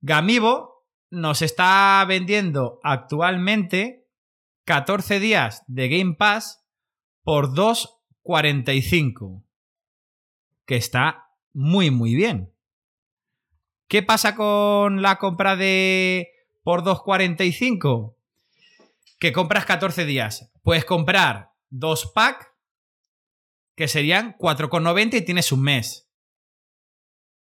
[0.00, 4.08] Gamibo nos está vendiendo actualmente
[4.64, 6.64] 14 días de Game Pass
[7.22, 9.44] por 2,45.
[10.66, 12.52] Que está muy, muy bien.
[13.88, 16.28] ¿Qué pasa con la compra de
[16.62, 18.14] por 2,45?
[19.18, 20.52] Que compras 14 días.
[20.62, 22.49] Puedes comprar dos packs
[23.80, 26.10] que serían 4,90 y tienes un mes.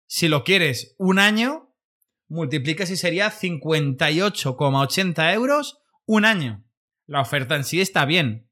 [0.06, 1.74] Si lo quieres un año,
[2.28, 6.64] multiplicas y sería 58,80 euros un año.
[7.06, 8.48] La oferta en sí está bien.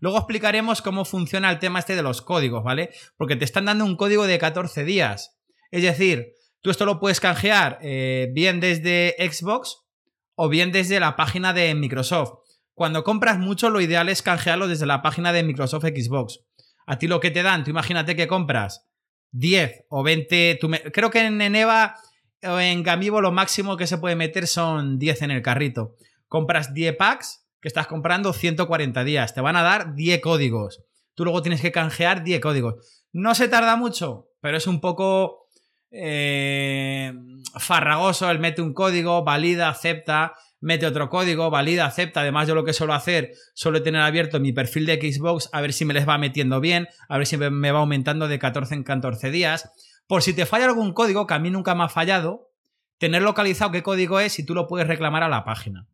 [0.00, 2.90] Luego explicaremos cómo funciona el tema este de los códigos, ¿vale?
[3.16, 5.38] Porque te están dando un código de 14 días.
[5.70, 9.86] Es decir, tú esto lo puedes canjear eh, bien desde Xbox
[10.34, 12.40] o bien desde la página de Microsoft.
[12.74, 16.40] Cuando compras mucho, lo ideal es canjearlo desde la página de Microsoft Xbox.
[16.86, 18.86] A ti lo que te dan, tú imagínate que compras
[19.32, 20.58] 10 o 20.
[20.68, 20.80] Me...
[20.80, 21.96] Creo que en Eneva
[22.42, 25.96] o en Gamibo lo máximo que se puede meter son 10 en el carrito.
[26.28, 29.34] Compras 10 packs, que estás comprando 140 días.
[29.34, 30.84] Te van a dar 10 códigos.
[31.14, 33.04] Tú luego tienes que canjear 10 códigos.
[33.12, 35.48] No se tarda mucho, pero es un poco
[35.90, 37.12] eh,
[37.58, 42.20] farragoso el mete un código, valida, acepta, mete otro código, valida, acepta.
[42.20, 45.72] Además, yo lo que suelo hacer, suelo tener abierto mi perfil de Xbox a ver
[45.72, 48.82] si me les va metiendo bien, a ver si me va aumentando de 14 en
[48.82, 49.70] 14 días.
[50.06, 52.50] Por si te falla algún código, que a mí nunca me ha fallado,
[52.98, 55.86] tener localizado qué código es y tú lo puedes reclamar a la página.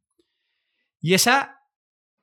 [1.00, 1.60] Y esa,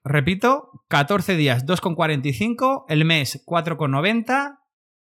[0.04, 4.60] repito, 14 días, 2,45, el mes 4,90,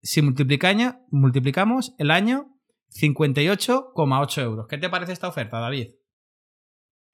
[0.02, 2.52] si multiplicamos el año,
[2.94, 4.66] 58,8 euros.
[4.68, 5.88] ¿Qué te parece esta oferta, David?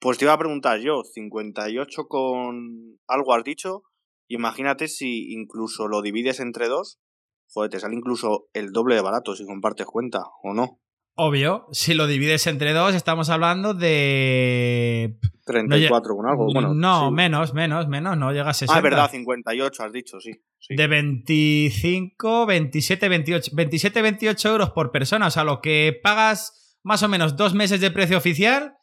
[0.03, 3.83] Pues te iba a preguntar yo, 58 con algo has dicho,
[4.27, 6.99] imagínate si incluso lo divides entre dos,
[7.47, 10.81] joder, te sale incluso el doble de barato si compartes cuenta, ¿o no?
[11.15, 15.19] Obvio, si lo divides entre dos, estamos hablando de.
[15.45, 16.47] 34 no, con algo.
[16.51, 17.13] Bueno, no, sí.
[17.13, 18.77] menos, menos, menos, no llega a 60.
[18.77, 20.31] Ah, verdad, 58 has dicho, sí.
[20.59, 20.75] sí.
[20.75, 23.51] De 25, 27, 28.
[23.53, 25.27] 27, 28 euros por persona.
[25.27, 28.73] O sea, lo que pagas más o menos dos meses de precio oficial,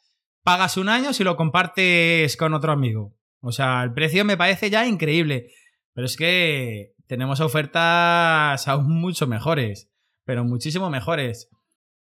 [0.42, 3.14] pagas un año si lo compartes con otro amigo.
[3.40, 5.52] O sea, el precio me parece ya increíble.
[5.94, 9.90] Pero es que tenemos ofertas aún mucho mejores.
[10.24, 11.48] Pero muchísimo mejores.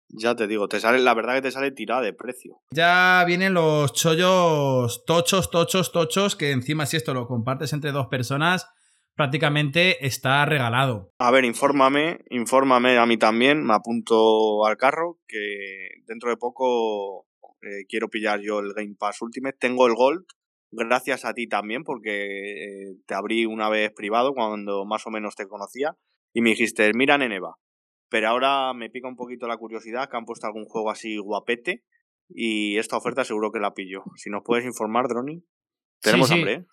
[0.10, 2.62] Ya te digo, te sale, la verdad que te sale tirada de precio.
[2.72, 8.08] Ya vienen los chollos tochos, tochos, tochos, que encima si esto lo compartes entre dos
[8.08, 8.68] personas,
[9.16, 11.12] prácticamente está regalado.
[11.20, 17.28] A ver, infórmame, infórmame a mí también, me apunto al carro, que dentro de poco
[17.62, 19.58] eh, quiero pillar yo el Game Pass Ultimate.
[19.60, 20.26] Tengo el Gold,
[20.72, 25.36] gracias a ti también, porque eh, te abrí una vez privado cuando más o menos
[25.36, 25.96] te conocía,
[26.34, 27.56] y me dijiste, mira Neneva,
[28.10, 31.84] pero ahora me pica un poquito la curiosidad que han puesto algún juego así guapete
[32.30, 34.04] y esta oferta seguro que la pillo.
[34.16, 35.44] Si nos puedes informar, Droni,
[36.02, 36.40] tenemos sí, sí.
[36.40, 36.66] hambre, ¿eh?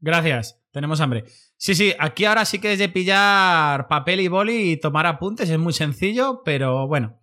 [0.00, 1.24] Gracias, tenemos hambre.
[1.56, 5.48] Sí, sí, aquí ahora sí que es de pillar papel y boli y tomar apuntes,
[5.48, 7.20] es muy sencillo, pero bueno.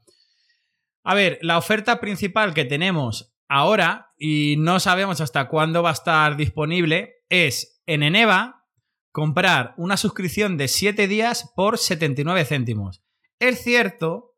[1.03, 5.93] A ver, la oferta principal que tenemos ahora, y no sabemos hasta cuándo va a
[5.93, 8.65] estar disponible, es en Eneva
[9.11, 13.03] comprar una suscripción de 7 días por 79 céntimos.
[13.39, 14.35] Es cierto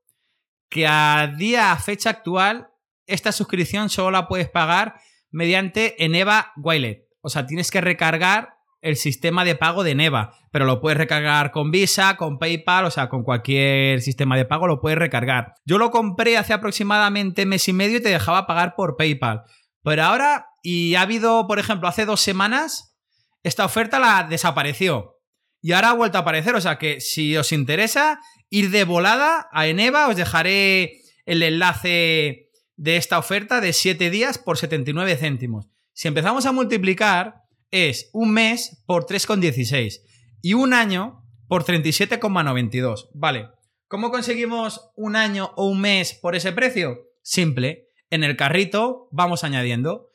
[0.69, 2.69] que a día, a fecha actual,
[3.05, 4.95] esta suscripción solo la puedes pagar
[5.29, 7.07] mediante Eneva Wallet.
[7.21, 8.52] O sea, tienes que recargar
[8.83, 12.91] el sistema de pago de Neva, pero lo puedes recargar con Visa, con PayPal, o
[12.91, 15.55] sea, con cualquier sistema de pago lo puedes recargar.
[15.65, 19.43] Yo lo compré hace aproximadamente mes y medio y te dejaba pagar por PayPal.
[19.83, 22.97] Pero ahora, y ha habido, por ejemplo, hace dos semanas,
[23.41, 25.21] esta oferta la desapareció.
[25.61, 28.19] Y ahora ha vuelto a aparecer, o sea que si os interesa
[28.49, 34.37] ir de volada a Eneva, os dejaré el enlace de esta oferta de 7 días
[34.37, 35.69] por 79 céntimos.
[35.93, 37.42] Si empezamos a multiplicar,
[37.73, 40.01] es un mes por 3,16
[40.43, 43.09] y un año por 37,92.
[43.15, 43.49] Vale,
[43.87, 46.99] ¿cómo conseguimos un año o un mes por ese precio?
[47.23, 50.11] Simple, en el carrito vamos añadiendo.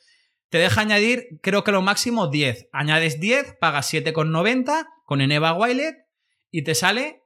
[0.51, 2.69] Te deja añadir, creo que lo máximo 10.
[2.73, 6.07] Añades 10, pagas 7,90 con Eneva Wallet
[6.53, 7.25] y te sale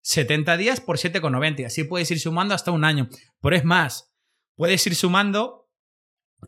[0.00, 1.66] 70 días por 7,90.
[1.66, 3.10] Así puedes ir sumando hasta un año.
[3.42, 4.14] Pero es más,
[4.56, 5.70] puedes ir sumando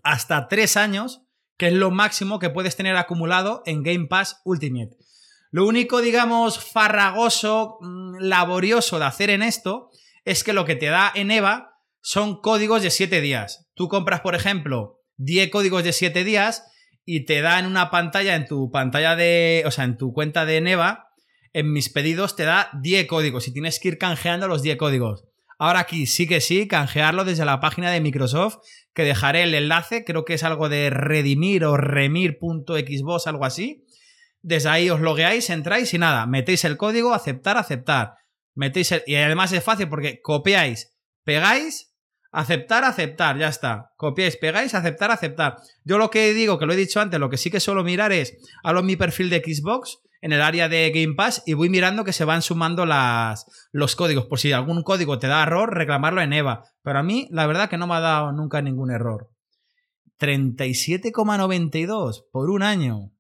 [0.03, 1.26] hasta 3 años
[1.57, 4.97] que es lo máximo que puedes tener acumulado en Game Pass Ultimate.
[5.51, 9.91] Lo único, digamos, farragoso, mm, laborioso de hacer en esto
[10.25, 13.67] es que lo que te da en EVA son códigos de 7 días.
[13.75, 16.65] Tú compras, por ejemplo, 10 códigos de 7 días
[17.05, 20.45] y te da en una pantalla, en tu pantalla de, o sea, en tu cuenta
[20.45, 21.09] de Neva,
[21.53, 25.25] en mis pedidos te da 10 códigos y tienes que ir canjeando los 10 códigos.
[25.59, 28.59] Ahora aquí sí que sí, canjearlo desde la página de Microsoft,
[28.95, 33.85] que dejaré el enlace, creo que es algo de redimir o remir.xbox, algo así.
[34.43, 38.15] Desde ahí os logueáis, entráis y nada, metéis el código, aceptar, aceptar.
[38.55, 41.93] Metéis y además es fácil porque copiáis, pegáis,
[42.33, 43.93] aceptar, aceptar, ya está.
[43.97, 45.57] Copiáis, pegáis, aceptar, aceptar.
[45.85, 48.13] Yo lo que digo, que lo he dicho antes, lo que sí que suelo mirar
[48.13, 52.05] es, hablo mi perfil de Xbox, en el área de Game Pass y voy mirando
[52.05, 52.87] que se van sumando
[53.73, 54.27] los códigos.
[54.27, 56.65] Por si algún código te da error, reclamarlo en EVA.
[56.83, 59.31] Pero a mí, la verdad que no me ha dado nunca ningún error.
[60.19, 63.13] 37,92 por un año.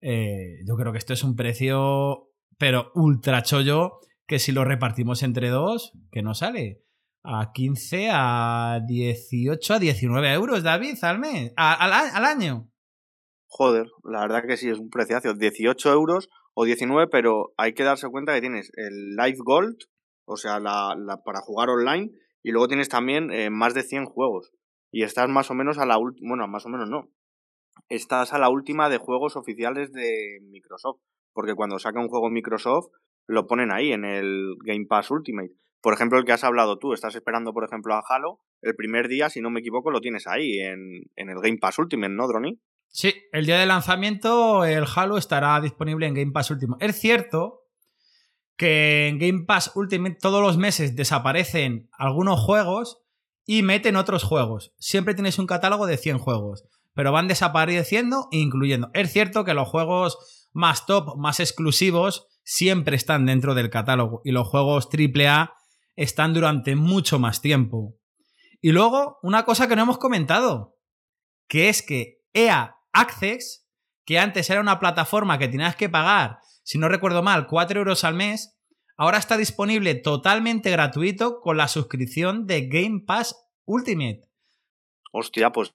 [0.00, 5.22] Eh, yo creo que esto es un precio, pero ultra chollo, que si lo repartimos
[5.22, 6.82] entre dos, que no sale.
[7.22, 12.70] A 15, a 18, a 19 euros, David, al mes, al año.
[13.52, 15.34] Joder, la verdad que sí, es un preciazo.
[15.34, 19.76] 18 euros o 19, pero hay que darse cuenta que tienes el Live Gold,
[20.24, 22.12] o sea, la, para jugar online,
[22.44, 24.52] y luego tienes también eh, más de 100 juegos.
[24.92, 27.10] Y estás más o menos a la última, bueno, más o menos no.
[27.88, 31.00] Estás a la última de juegos oficiales de Microsoft.
[31.32, 32.86] Porque cuando saca un juego Microsoft,
[33.26, 35.54] lo ponen ahí en el Game Pass Ultimate.
[35.82, 39.08] Por ejemplo, el que has hablado tú, estás esperando, por ejemplo, a Halo, el primer
[39.08, 42.28] día, si no me equivoco, lo tienes ahí en, en el Game Pass Ultimate, ¿no,
[42.28, 42.60] Droni?
[42.92, 46.84] Sí, el día de lanzamiento el Halo estará disponible en Game Pass Ultimate.
[46.84, 47.62] Es cierto
[48.56, 53.00] que en Game Pass Ultimate todos los meses desaparecen algunos juegos
[53.46, 54.74] y meten otros juegos.
[54.78, 58.90] Siempre tienes un catálogo de 100 juegos, pero van desapareciendo e incluyendo.
[58.92, 64.32] Es cierto que los juegos más top, más exclusivos, siempre están dentro del catálogo y
[64.32, 65.54] los juegos AAA
[65.94, 67.96] están durante mucho más tiempo.
[68.60, 70.76] Y luego, una cosa que no hemos comentado,
[71.46, 73.66] que es que EA Access,
[74.04, 78.04] que antes era una plataforma que tenías que pagar, si no recuerdo mal, 4 euros
[78.04, 78.56] al mes,
[78.96, 84.22] ahora está disponible totalmente gratuito con la suscripción de Game Pass Ultimate.
[85.12, 85.74] Hostia, pues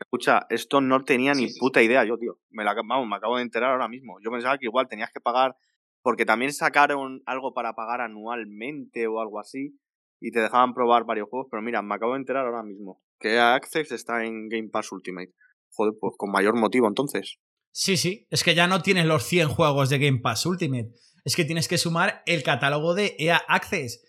[0.00, 2.38] escucha, esto no tenía ni puta idea yo, tío.
[2.50, 4.18] Me, la, vamos, me acabo de enterar ahora mismo.
[4.20, 5.56] Yo pensaba que igual tenías que pagar,
[6.02, 9.78] porque también sacaron algo para pagar anualmente o algo así,
[10.20, 13.38] y te dejaban probar varios juegos, pero mira, me acabo de enterar ahora mismo que
[13.38, 15.32] Access está en Game Pass Ultimate.
[15.74, 17.38] Joder, pues con mayor motivo entonces.
[17.72, 20.90] Sí, sí, es que ya no tienes los 100 juegos de Game Pass Ultimate,
[21.24, 24.02] es que tienes que sumar el catálogo de EA Access.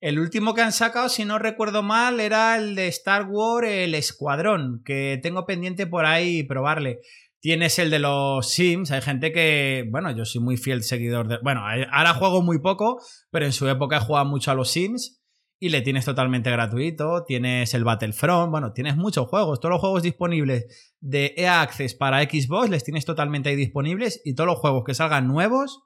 [0.00, 3.94] El último que han sacado, si no recuerdo mal, era el de Star Wars, el
[3.94, 7.00] Escuadrón, que tengo pendiente por ahí probarle.
[7.40, 11.38] Tienes el de los Sims, hay gente que, bueno, yo soy muy fiel seguidor de...
[11.42, 11.62] Bueno,
[11.92, 15.19] ahora juego muy poco, pero en su época he jugado mucho a los Sims
[15.62, 17.22] y le tienes totalmente gratuito.
[17.24, 19.60] Tienes el Battlefront, bueno, tienes muchos juegos.
[19.60, 24.34] Todos los juegos disponibles de EA Access para Xbox les tienes totalmente ahí disponibles y
[24.34, 25.82] todos los juegos que salgan nuevos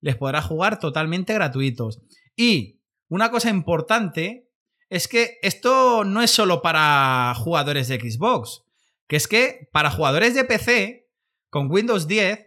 [0.00, 2.02] les podrás jugar totalmente gratuitos.
[2.36, 4.50] Y una cosa importante
[4.90, 8.64] es que esto no es solo para jugadores de Xbox,
[9.06, 11.08] que es que para jugadores de PC,
[11.48, 12.40] con Windows 10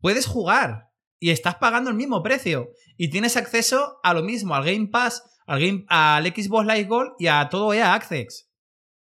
[0.00, 4.64] puedes jugar y estás pagando el mismo precio y tienes acceso a lo mismo, al
[4.64, 8.50] Game Pass, al, Game, al Xbox Live Gold y a todo EA Access.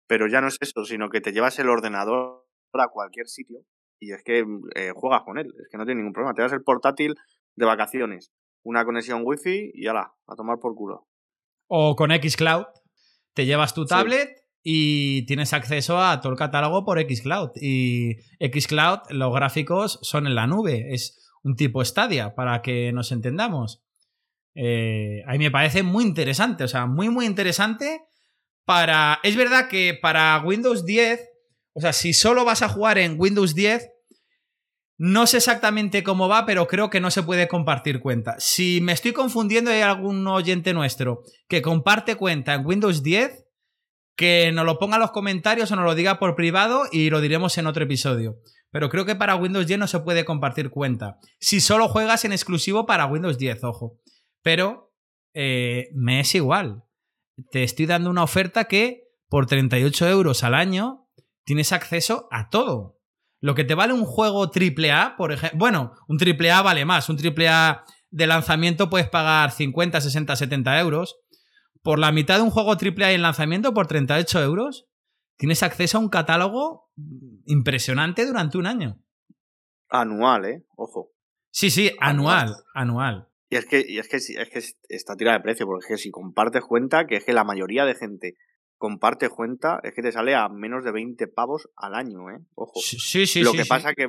[0.06, 3.64] Pero ya no es eso, sino que te llevas el ordenador a cualquier sitio
[4.02, 4.44] y es que
[4.74, 6.34] eh, juegas con él, es que no tiene ningún problema.
[6.34, 7.14] Te das el portátil
[7.54, 8.32] de vacaciones,
[8.64, 11.06] una conexión wifi y ala, a tomar por culo.
[11.68, 12.66] O con Xcloud,
[13.34, 14.30] te llevas tu tablet
[14.62, 17.50] y tienes acceso a todo el catálogo por Xcloud.
[17.60, 23.12] Y Xcloud, los gráficos son en la nube, es un tipo Stadia, para que nos
[23.12, 23.84] entendamos.
[24.55, 28.03] Eh, a mí me parece muy interesante, o sea, muy, muy interesante
[28.64, 29.20] para...
[29.22, 31.20] Es verdad que para Windows 10,
[31.74, 33.88] o sea, si solo vas a jugar en Windows 10,
[34.98, 38.36] no sé exactamente cómo va, pero creo que no se puede compartir cuenta.
[38.38, 43.44] Si me estoy confundiendo hay algún oyente nuestro que comparte cuenta en Windows 10,
[44.16, 47.20] que nos lo ponga en los comentarios o nos lo diga por privado y lo
[47.20, 48.36] diremos en otro episodio.
[48.70, 51.18] Pero creo que para Windows 10 no se puede compartir cuenta.
[51.40, 53.98] Si solo juegas en exclusivo para Windows 10, ojo.
[54.43, 54.93] Pero
[55.34, 56.84] eh, me es igual.
[57.51, 61.09] Te estoy dando una oferta que por 38 euros al año
[61.45, 62.99] tienes acceso a todo.
[63.40, 65.59] Lo que te vale un juego AAA, por ejemplo.
[65.59, 67.09] Bueno, un AAA vale más.
[67.09, 71.16] Un AAA de lanzamiento puedes pagar 50, 60, 70 euros
[71.82, 74.86] por la mitad de un juego AAA en lanzamiento, por 38 euros,
[75.36, 76.90] tienes acceso a un catálogo
[77.47, 79.03] impresionante durante un año.
[79.88, 80.64] Anual, ¿eh?
[80.76, 81.11] Ojo.
[81.51, 83.28] Sí, sí, anual, anual.
[83.53, 85.98] Y es que, y es que, es que está tirada de precio, porque es que
[85.98, 88.34] si compartes cuenta, que es que la mayoría de gente
[88.78, 92.38] comparte cuenta, es que te sale a menos de 20 pavos al año, ¿eh?
[92.55, 92.80] Ojo.
[92.80, 94.09] Sí, sí, Lo sí, que pasa que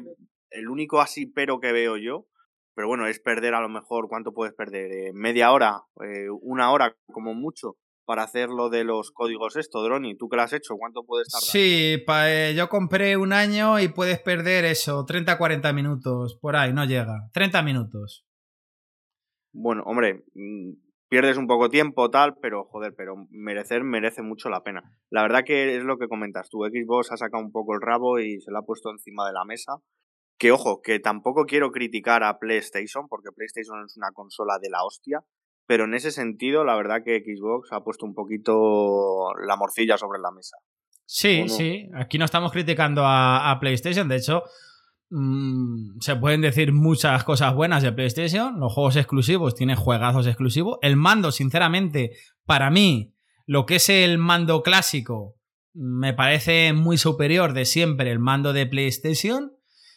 [0.50, 2.28] el único así pero que veo yo
[2.76, 4.92] pero bueno, es perder a lo mejor, ¿cuánto puedes perder?
[4.92, 7.76] Eh, media hora, eh, una hora como mucho
[8.06, 10.18] para hacer lo de los códigos esto, Droni.
[10.18, 10.76] ¿Tú que lo has hecho?
[10.78, 11.50] ¿Cuánto puedes tardar?
[11.50, 16.74] Sí, pa, eh, yo compré un año y puedes perder eso, 30-40 minutos, por ahí,
[16.74, 17.30] no llega.
[17.34, 18.26] 30 minutos.
[19.54, 20.74] Bueno, hombre, mm,
[21.08, 24.84] pierdes un poco tiempo, tal, pero joder, pero merecer merece mucho la pena.
[25.10, 28.20] La verdad que es lo que comentas tú, Xbox ha sacado un poco el rabo
[28.20, 29.78] y se lo ha puesto encima de la mesa
[30.38, 34.84] que ojo, que tampoco quiero criticar a PlayStation, porque PlayStation es una consola de la
[34.84, 35.22] hostia,
[35.66, 40.20] pero en ese sentido, la verdad que Xbox ha puesto un poquito la morcilla sobre
[40.20, 40.58] la mesa.
[41.06, 41.48] Sí, no?
[41.48, 44.44] sí, aquí no estamos criticando a, a PlayStation, de hecho,
[45.14, 50.80] mmm, se pueden decir muchas cosas buenas de PlayStation, los juegos exclusivos, tiene juegazos exclusivos,
[50.82, 52.12] el mando, sinceramente,
[52.46, 53.14] para mí,
[53.46, 55.38] lo que es el mando clásico,
[55.74, 59.54] me parece muy superior de siempre el mando de PlayStation.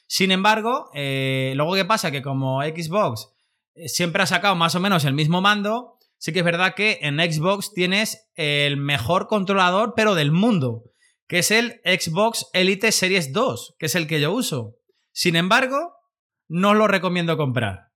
[0.07, 3.29] Sin embargo, eh, luego qué pasa que como Xbox
[3.75, 6.99] eh, siempre ha sacado más o menos el mismo mando, sí que es verdad que
[7.03, 10.85] en Xbox tienes el mejor controlador, pero del mundo,
[11.27, 14.77] que es el Xbox Elite Series 2, que es el que yo uso.
[15.17, 15.95] Sin embargo,
[16.47, 17.89] no lo recomiendo comprar.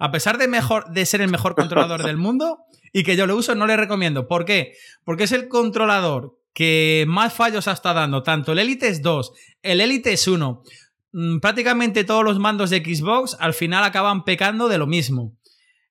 [0.00, 2.60] A pesar de, mejor, de ser el mejor controlador del mundo
[2.94, 4.26] y que yo lo uso, no le recomiendo.
[4.26, 4.72] ¿Por qué?
[5.04, 9.82] Porque es el controlador que más fallos ha estado dando, tanto el Elite 2, el
[9.82, 10.62] Elite 1,
[11.12, 15.36] mmm, prácticamente todos los mandos de Xbox al final acaban pecando de lo mismo.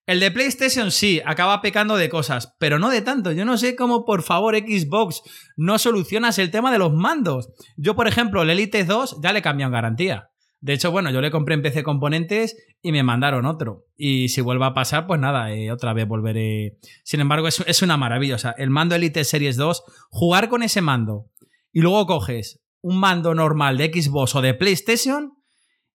[0.07, 3.31] El de PlayStation sí, acaba pecando de cosas, pero no de tanto.
[3.33, 5.21] Yo no sé cómo, por favor, Xbox
[5.55, 7.49] no solucionas el tema de los mandos.
[7.77, 10.30] Yo, por ejemplo, el Elite 2 ya le cambian garantía.
[10.61, 13.87] De hecho, bueno, yo le compré en PC Componentes y me mandaron otro.
[13.97, 16.77] Y si vuelve a pasar, pues nada, eh, otra vez volveré.
[17.03, 18.35] Sin embargo, es, es una maravilla.
[18.35, 21.31] O sea, el mando Elite Series 2, jugar con ese mando
[21.73, 25.33] y luego coges un mando normal de Xbox o de PlayStation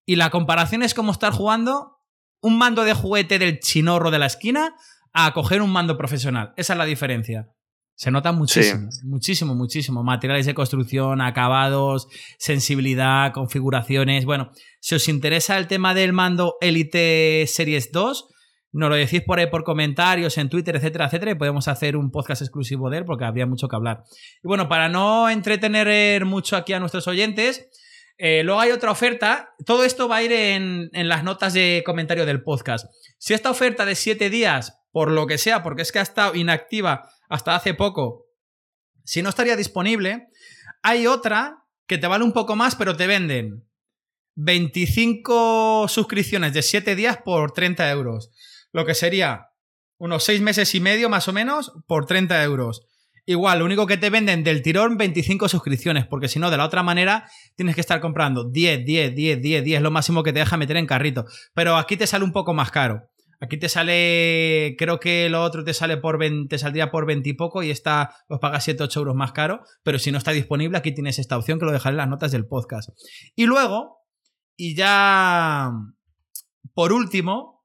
[0.05, 1.97] y la comparación es como estar jugando
[2.41, 4.75] un mando de juguete del chinorro de la esquina
[5.13, 6.53] a coger un mando profesional.
[6.57, 7.49] Esa es la diferencia.
[7.97, 9.07] Se nota muchísimo, sí.
[9.07, 10.03] muchísimo, muchísimo.
[10.03, 14.23] Materiales de construcción, acabados, sensibilidad, configuraciones.
[14.23, 18.29] Bueno, si os interesa el tema del mando Elite Series 2,
[18.73, 22.11] nos lo decís por ahí por comentarios, en Twitter, etcétera, etcétera, y podemos hacer un
[22.11, 24.03] podcast exclusivo de él porque habría mucho que hablar.
[24.43, 27.67] Y bueno, para no entretener mucho aquí a nuestros oyentes,
[28.19, 29.55] eh, luego hay otra oferta.
[29.65, 32.85] Todo esto va a ir en, en, las notas de comentario del podcast.
[33.17, 36.33] Si esta oferta de 7 días, por lo que sea, porque es que ha estado
[36.33, 38.25] inactiva hasta hace poco,
[39.03, 40.25] si no estaría disponible,
[40.81, 43.69] hay otra que te vale un poco más, pero te venden
[44.37, 48.31] 25 suscripciones de 7 días por 30 euros.
[48.71, 49.49] Lo que sería
[49.99, 52.87] unos 6 meses y medio más o menos por 30 euros.
[53.27, 56.65] Igual, lo único que te venden del tirón 25 suscripciones, porque si no, de la
[56.65, 60.39] otra manera tienes que estar comprando 10, 10, 10, 10, 10, lo máximo que te
[60.39, 61.25] deja meter en carrito.
[61.53, 63.11] Pero aquí te sale un poco más caro.
[63.39, 67.29] Aquí te sale, creo que lo otro te sale por 20, te saldría por 20
[67.29, 70.31] y poco y esta os paga 7, 8 euros más caro, pero si no está
[70.31, 72.89] disponible, aquí tienes esta opción que lo dejaré en las notas del podcast.
[73.35, 73.97] Y luego,
[74.59, 75.71] Y ya,
[76.73, 77.63] por último,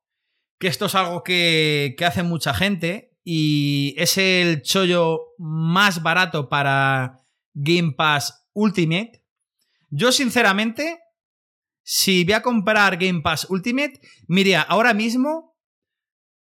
[0.58, 6.50] que esto es algo que, que hace mucha gente y es el chollo más barato
[6.50, 7.16] para
[7.54, 9.24] Game Pass Ultimate.
[9.88, 10.98] Yo, sinceramente,
[11.82, 15.51] si voy a comprar Game Pass Ultimate, mire ahora mismo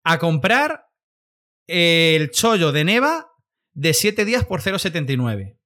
[0.09, 0.86] a comprar
[1.66, 3.32] el chollo de Neva
[3.72, 5.59] de 7 días por 0,79.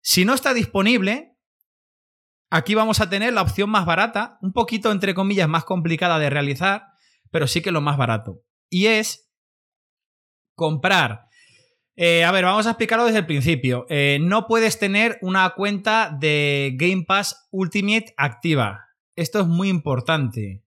[0.00, 1.38] Si no está disponible,
[2.50, 6.28] aquí vamos a tener la opción más barata, un poquito entre comillas más complicada de
[6.28, 6.86] realizar,
[7.30, 8.42] pero sí que lo más barato.
[8.68, 9.30] Y es
[10.56, 11.26] comprar.
[11.94, 13.86] Eh, a ver, vamos a explicarlo desde el principio.
[13.90, 18.86] Eh, no puedes tener una cuenta de Game Pass Ultimate activa.
[19.14, 20.61] Esto es muy importante.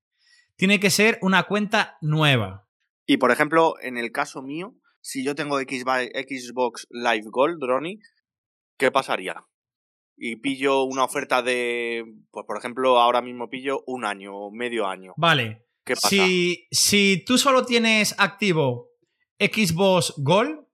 [0.58, 2.68] Tiene que ser una cuenta nueva.
[3.06, 8.00] Y por ejemplo, en el caso mío, si yo tengo Xbox Live Gold, Ronnie,
[8.78, 9.46] ¿qué pasaría?
[10.18, 14.88] Y pillo una oferta de, pues por ejemplo, ahora mismo pillo un año o medio
[14.88, 15.14] año.
[15.18, 15.66] Vale.
[15.84, 16.10] ¿Qué pasa?
[16.10, 18.90] Si, si tú solo tienes activo
[19.38, 20.66] Xbox Gold,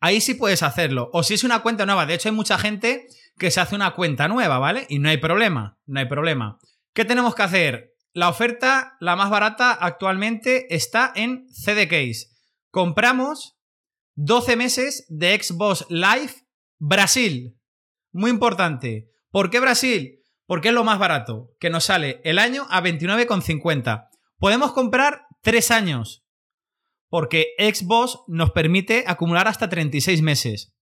[0.00, 1.10] ahí sí puedes hacerlo.
[1.12, 2.06] O si es una cuenta nueva.
[2.06, 4.86] De hecho, hay mucha gente que se hace una cuenta nueva, ¿vale?
[4.88, 6.58] Y no hay problema, no hay problema.
[6.92, 7.89] ¿Qué tenemos que hacer?
[8.12, 12.28] La oferta, la más barata actualmente, está en CDCase.
[12.70, 13.56] Compramos
[14.16, 16.34] 12 meses de Xbox Live
[16.78, 17.56] Brasil.
[18.12, 19.10] Muy importante.
[19.30, 20.22] ¿Por qué Brasil?
[20.46, 24.08] Porque es lo más barato, que nos sale el año a 29,50.
[24.38, 26.24] Podemos comprar 3 años,
[27.08, 30.74] porque Xbox nos permite acumular hasta 36 meses.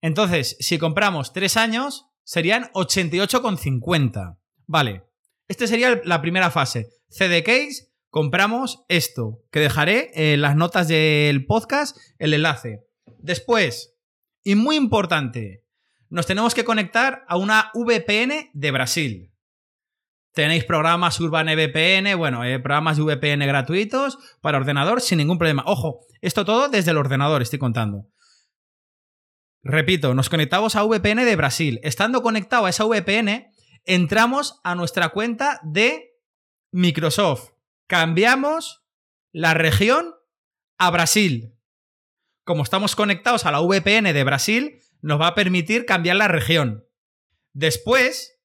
[0.00, 4.38] Entonces, si compramos 3 años, serían 88,50.
[4.66, 5.09] Vale,
[5.50, 6.90] esta sería la primera fase.
[7.08, 7.44] CD
[8.08, 12.84] compramos esto, que dejaré en las notas del podcast el enlace.
[13.18, 13.96] Después,
[14.44, 15.64] y muy importante,
[16.08, 19.32] nos tenemos que conectar a una VPN de Brasil.
[20.34, 25.64] Tenéis programas Urban VPN, bueno, eh, programas de VPN gratuitos para ordenador sin ningún problema.
[25.66, 28.06] Ojo, esto todo desde el ordenador, estoy contando.
[29.64, 31.80] Repito, nos conectamos a VPN de Brasil.
[31.82, 33.49] Estando conectado a esa VPN,
[33.84, 36.16] entramos a nuestra cuenta de
[36.72, 37.50] Microsoft.
[37.86, 38.84] Cambiamos
[39.32, 40.14] la región
[40.78, 41.54] a Brasil.
[42.44, 46.86] Como estamos conectados a la VPN de Brasil, nos va a permitir cambiar la región.
[47.52, 48.38] Después,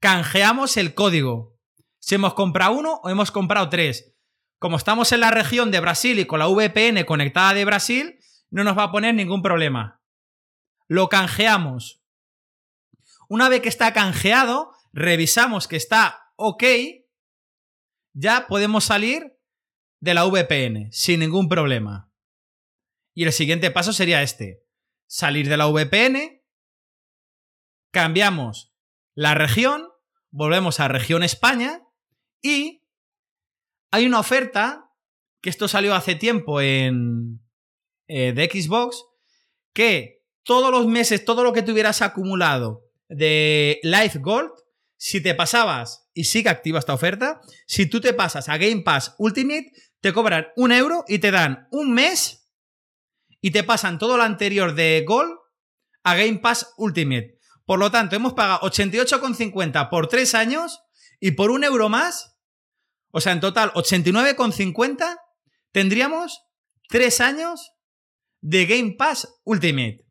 [0.00, 1.58] canjeamos el código.
[1.98, 4.14] Si hemos comprado uno o hemos comprado tres.
[4.58, 8.18] Como estamos en la región de Brasil y con la VPN conectada de Brasil,
[8.50, 10.02] no nos va a poner ningún problema.
[10.86, 12.03] Lo canjeamos.
[13.34, 16.62] Una vez que está canjeado, revisamos que está ok,
[18.12, 19.36] ya podemos salir
[19.98, 22.12] de la VPN sin ningún problema.
[23.12, 24.62] Y el siguiente paso sería este.
[25.08, 26.44] Salir de la VPN,
[27.90, 28.72] cambiamos
[29.16, 29.88] la región
[30.30, 31.82] volvemos a región España
[32.40, 32.86] y
[33.90, 34.92] hay una oferta,
[35.40, 37.40] que esto salió hace tiempo en
[38.06, 39.04] eh, de Xbox,
[39.72, 44.50] que todos los meses, todo lo que tuvieras acumulado de Life Gold,
[44.96, 49.14] si te pasabas, y sigue activa esta oferta, si tú te pasas a Game Pass
[49.18, 52.48] Ultimate, te cobran un euro y te dan un mes
[53.40, 55.36] y te pasan todo lo anterior de Gold
[56.04, 57.38] a Game Pass Ultimate.
[57.66, 60.80] Por lo tanto, hemos pagado 88,50 por 3 años
[61.20, 62.36] y por un euro más,
[63.10, 65.16] o sea, en total 89,50,
[65.72, 66.42] tendríamos
[66.88, 67.72] 3 años
[68.40, 70.06] de Game Pass Ultimate.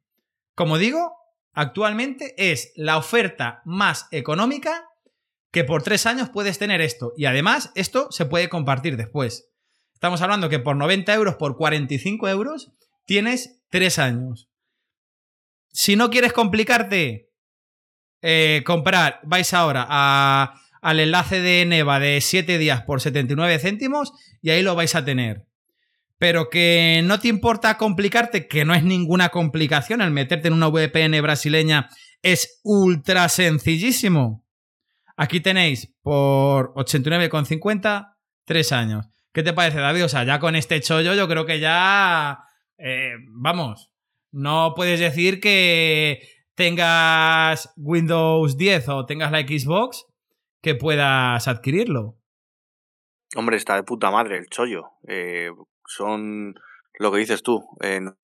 [0.55, 1.15] Como digo,
[1.53, 4.89] actualmente es la oferta más económica
[5.51, 7.13] que por 3 años puedes tener esto.
[7.15, 9.49] Y además, esto se puede compartir después.
[9.93, 12.71] Estamos hablando que por 90 euros, por 45 euros,
[13.05, 14.49] tienes 3 años.
[15.71, 17.29] Si no quieres complicarte,
[18.21, 19.87] eh, comprar, vais ahora
[20.81, 25.05] al enlace de Neva de 7 días por 79 céntimos y ahí lo vais a
[25.05, 25.45] tener.
[26.23, 30.69] Pero que no te importa complicarte, que no es ninguna complicación, el meterte en una
[30.69, 31.89] VPN brasileña
[32.21, 34.47] es ultra sencillísimo.
[35.17, 38.15] Aquí tenéis por 89,50,
[38.45, 39.09] 3 años.
[39.33, 40.05] ¿Qué te parece, David?
[40.05, 42.39] O sea, ya con este chollo yo creo que ya...
[42.77, 43.91] Eh, vamos,
[44.31, 46.21] no puedes decir que
[46.55, 50.05] tengas Windows 10 o tengas la Xbox,
[50.61, 52.17] que puedas adquirirlo.
[53.35, 54.91] Hombre, está de puta madre el chollo.
[55.05, 55.49] Eh,
[55.95, 56.55] son
[56.99, 57.67] lo que dices tú,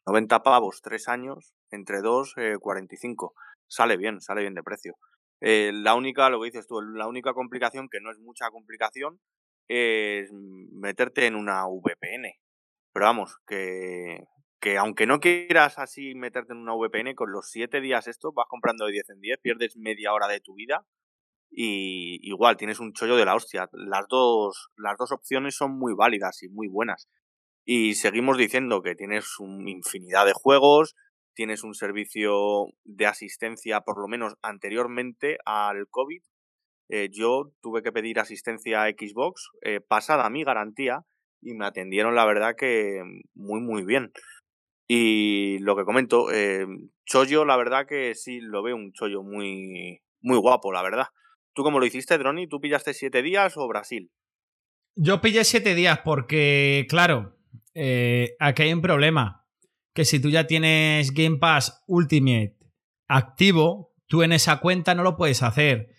[0.05, 3.33] 90 pavos, 3 años, entre 2, 45.
[3.35, 4.95] Eh, sale bien, sale bien de precio.
[5.41, 9.19] Eh, la única, lo que dices tú, la única complicación, que no es mucha complicación,
[9.67, 12.33] es meterte en una VPN.
[12.93, 14.25] Pero vamos, que
[14.59, 18.47] que aunque no quieras así meterte en una VPN, con los 7 días esto vas
[18.49, 20.85] comprando de 10 en 10, pierdes media hora de tu vida
[21.49, 23.69] y igual tienes un chollo de la hostia.
[23.71, 27.07] Las dos, las dos opciones son muy válidas y muy buenas.
[27.71, 30.95] Y seguimos diciendo que tienes una infinidad de juegos,
[31.35, 36.19] tienes un servicio de asistencia, por lo menos anteriormente al COVID.
[36.89, 41.05] Eh, yo tuve que pedir asistencia a Xbox eh, pasada mi garantía
[41.43, 43.03] y me atendieron, la verdad, que
[43.35, 44.13] muy, muy bien.
[44.87, 46.65] Y lo que comento, eh,
[47.05, 51.05] chollo, la verdad que sí lo veo un chollo muy, muy guapo, la verdad.
[51.53, 52.47] ¿Tú cómo lo hiciste, Droni?
[52.47, 54.09] ¿Tú pillaste siete días o Brasil?
[54.95, 57.38] Yo pillé siete días porque, claro,
[57.81, 59.45] eh, aquí hay un problema.
[59.93, 62.57] Que si tú ya tienes Game Pass Ultimate
[63.07, 65.89] activo, tú en esa cuenta no lo puedes hacer.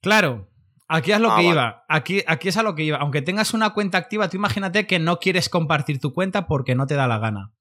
[0.00, 0.50] Claro,
[0.88, 1.84] aquí es lo ah, que iba.
[1.88, 2.98] Aquí, aquí es a lo que iba.
[2.98, 6.86] Aunque tengas una cuenta activa, tú imagínate que no quieres compartir tu cuenta porque no
[6.86, 7.52] te da la gana.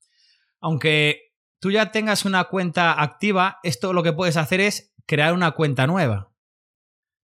[0.62, 5.52] Aunque tú ya tengas una cuenta activa, esto lo que puedes hacer es crear una
[5.52, 6.32] cuenta nueva.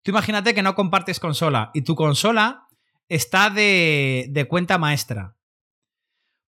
[0.04, 2.68] Tú imagínate que no compartes consola y tu consola
[3.10, 5.37] está de, cuenta maestra.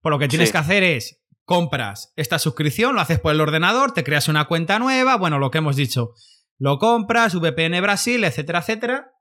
[0.01, 3.91] Por lo que tienes que hacer es compras esta suscripción, lo haces por el ordenador,
[3.91, 6.13] te creas una cuenta nueva, bueno, lo que hemos dicho,
[6.57, 9.11] lo compras, VPN Brasil, etcétera, etcétera.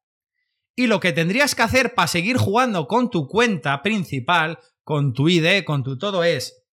[0.77, 5.29] Y lo que tendrías que hacer para seguir jugando con tu cuenta principal, con tu
[5.29, 6.65] ID, con tu todo es,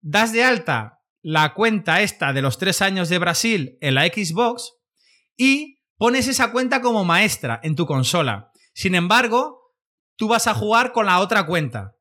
[0.00, 4.74] das de alta la cuenta esta de los tres años de Brasil en la Xbox
[5.36, 8.52] y pones esa cuenta como maestra en tu consola.
[8.74, 9.72] Sin embargo,
[10.16, 11.95] tú vas a jugar con la otra cuenta,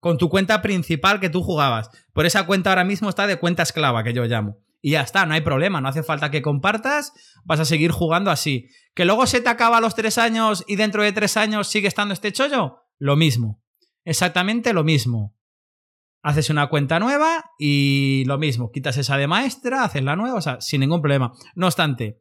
[0.00, 1.90] con tu cuenta principal que tú jugabas.
[2.12, 4.58] Por esa cuenta ahora mismo está de cuenta esclava, que yo llamo.
[4.82, 7.12] Y ya está, no hay problema, no hace falta que compartas,
[7.44, 8.68] vas a seguir jugando así.
[8.94, 12.14] ¿Que luego se te acaba los tres años y dentro de tres años sigue estando
[12.14, 12.78] este chollo?
[12.98, 13.62] Lo mismo.
[14.04, 15.36] Exactamente lo mismo.
[16.22, 20.40] Haces una cuenta nueva y lo mismo, quitas esa de maestra, haces la nueva, o
[20.42, 21.32] sea, sin ningún problema.
[21.54, 22.20] No obstante,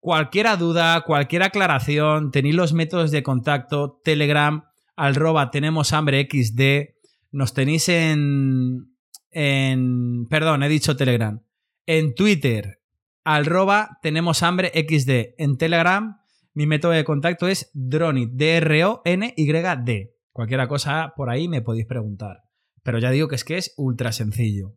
[0.00, 4.64] Cualquier duda, cualquier aclaración, tenéis los métodos de contacto, Telegram,
[4.96, 6.99] arroba tenemos hambre XD,
[7.30, 8.96] nos tenéis en,
[9.30, 11.44] en, perdón, he dicho Telegram,
[11.86, 12.80] en Twitter,
[13.24, 16.20] arroba tenemos hambre XD, en Telegram,
[16.52, 20.16] mi método de contacto es Dronit, D-R-O-N-Y-D.
[20.32, 22.42] Cualquier cosa por ahí me podéis preguntar.
[22.82, 24.74] Pero ya digo que es que es ultra sencillo.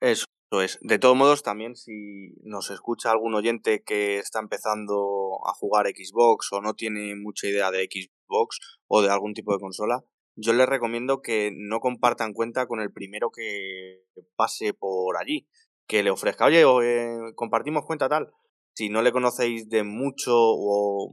[0.00, 0.26] Eso
[0.62, 0.78] es.
[0.82, 6.52] De todos modos, también si nos escucha algún oyente que está empezando a jugar Xbox
[6.52, 10.04] o no tiene mucha idea de Xbox o de algún tipo de consola,
[10.40, 14.02] yo les recomiendo que no compartan cuenta con el primero que
[14.36, 15.46] pase por allí,
[15.86, 18.30] que le ofrezca, oye, eh, compartimos cuenta tal.
[18.74, 21.10] Si no le conocéis de mucho o,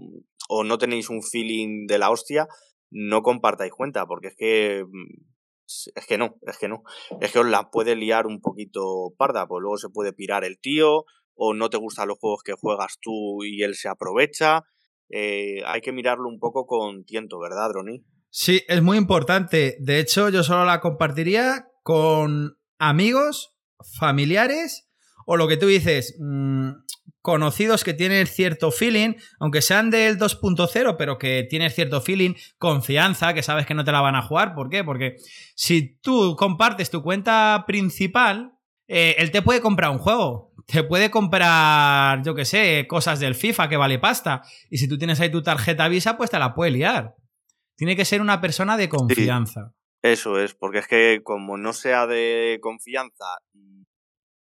[0.49, 2.47] o no tenéis un feeling de la hostia,
[2.89, 5.37] no compartáis cuenta, porque es que mm,
[5.95, 6.83] es que no, es que no.
[7.19, 10.59] Es que os la puede liar un poquito parda, pues luego se puede pirar el
[10.59, 11.03] tío,
[11.35, 14.63] o no te gustan los juegos que juegas tú y él se aprovecha.
[15.09, 18.03] Eh, hay que mirarlo un poco con tiento, ¿verdad, Droni?
[18.29, 19.77] Sí, es muy importante.
[19.79, 23.55] De hecho, yo solo la compartiría con amigos,
[23.99, 24.87] familiares,
[25.25, 26.71] o lo que tú dices, mmm,
[27.21, 33.33] conocidos que tienen cierto feeling, aunque sean del 2.0, pero que tienen cierto feeling, confianza,
[33.33, 34.55] que sabes que no te la van a jugar.
[34.55, 34.85] ¿Por qué?
[34.85, 35.17] Porque
[35.53, 38.53] si tú compartes tu cuenta principal,
[38.87, 40.53] eh, él te puede comprar un juego.
[40.67, 44.43] Te puede comprar, yo qué sé, cosas del FIFA que vale pasta.
[44.69, 47.15] Y si tú tienes ahí tu tarjeta Visa, pues te la puede liar.
[47.77, 49.73] Tiene que ser una persona de confianza.
[50.01, 53.25] eso es, porque es que como no sea de confianza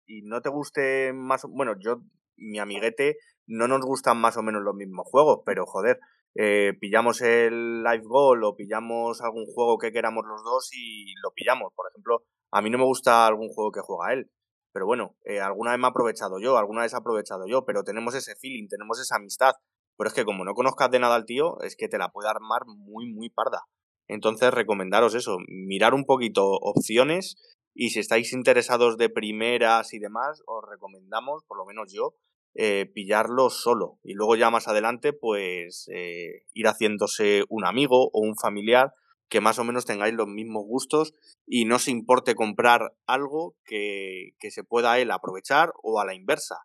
[0.05, 2.01] y no te guste más, bueno, yo
[2.35, 3.17] mi amiguete
[3.47, 5.99] no nos gustan más o menos los mismos juegos, pero joder,
[6.35, 11.31] eh, pillamos el Live Goal o pillamos algún juego que queramos los dos y lo
[11.33, 11.73] pillamos.
[11.73, 14.29] Por ejemplo, a mí no me gusta algún juego que juega él,
[14.73, 17.83] pero bueno, eh, alguna vez me he aprovechado yo, alguna vez he aprovechado yo, pero
[17.83, 19.53] tenemos ese feeling, tenemos esa amistad.
[20.01, 22.27] Pero es que como no conozcas de nada al tío, es que te la puede
[22.27, 23.65] armar muy, muy parda.
[24.07, 27.35] Entonces, recomendaros eso, mirar un poquito opciones
[27.75, 32.15] y si estáis interesados de primeras y demás, os recomendamos, por lo menos yo,
[32.55, 38.21] eh, pillarlo solo y luego ya más adelante pues eh, ir haciéndose un amigo o
[38.21, 38.95] un familiar
[39.29, 41.13] que más o menos tengáis los mismos gustos
[41.45, 46.15] y no se importe comprar algo que, que se pueda él aprovechar o a la
[46.15, 46.55] inversa.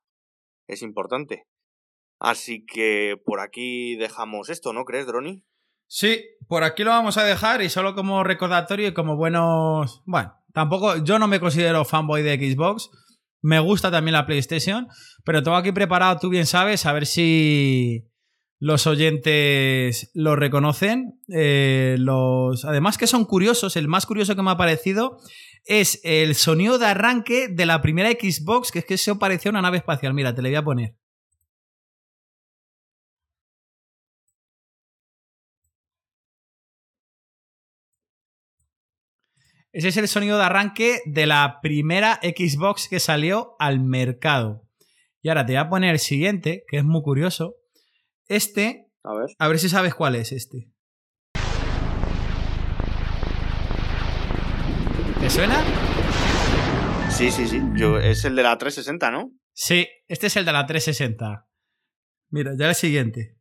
[0.67, 1.45] Es importante.
[2.19, 5.45] Así que por aquí dejamos esto, ¿no crees, Droni?
[5.87, 10.03] Sí, por aquí lo vamos a dejar y solo como recordatorio y como buenos...
[10.07, 12.91] Bueno, tampoco yo no me considero fanboy de Xbox,
[13.43, 14.89] me gusta también la PlayStation,
[15.25, 18.09] pero tengo aquí preparado, tú bien sabes, a ver si
[18.59, 21.21] los oyentes lo reconocen.
[21.33, 25.19] Eh, los, además que son curiosos, el más curioso que me ha parecido
[25.65, 29.53] es el sonido de arranque de la primera Xbox, que es que se parecía a
[29.53, 30.15] una nave espacial.
[30.15, 30.97] Mira, te le voy a poner.
[39.77, 44.67] Ese es el sonido de arranque de la primera Xbox que salió al mercado.
[45.21, 47.57] Y ahora te voy a poner el siguiente, que es muy curioso.
[48.27, 48.87] Este.
[49.05, 49.27] A ver.
[49.39, 50.73] A ver si sabes cuál es este.
[55.21, 55.63] ¿Te suena?
[57.11, 57.61] Sí, sí, sí.
[57.75, 59.31] Yo, es el de la 360, ¿no?
[59.53, 61.47] Sí, este es el de la 360.
[62.31, 63.36] Mira, ya el siguiente.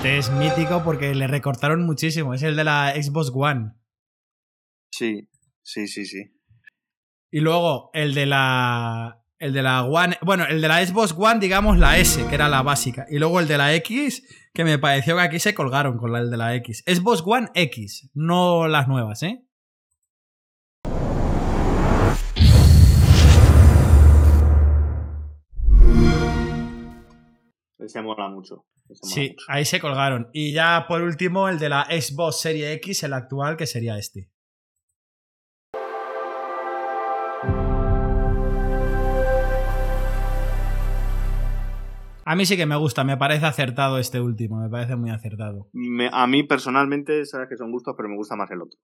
[0.00, 2.32] Este es mítico porque le recortaron muchísimo.
[2.32, 3.74] Es el de la Xbox One.
[4.90, 5.28] Sí,
[5.62, 6.40] sí, sí, sí.
[7.30, 9.22] Y luego el de la.
[9.38, 10.16] El de la One.
[10.22, 13.04] Bueno, el de la Xbox One, digamos la S, que era la básica.
[13.10, 16.30] Y luego el de la X, que me pareció que aquí se colgaron con el
[16.30, 16.82] de la X.
[16.86, 19.44] Xbox One X, no las nuevas, ¿eh?
[27.90, 28.66] Se mola mucho.
[29.02, 30.30] sí, ahí se colgaron.
[30.32, 34.30] Y ya por último, el de la Xbox Serie X, el actual, que sería este.
[42.24, 45.68] A mí sí que me gusta, me parece acertado este último, me parece muy acertado.
[46.12, 48.78] a mí personalmente, sabes que son gustos, pero me gusta más el otro.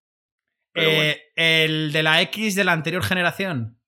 [0.75, 3.79] Eh, ¿El de la X de la anterior generación?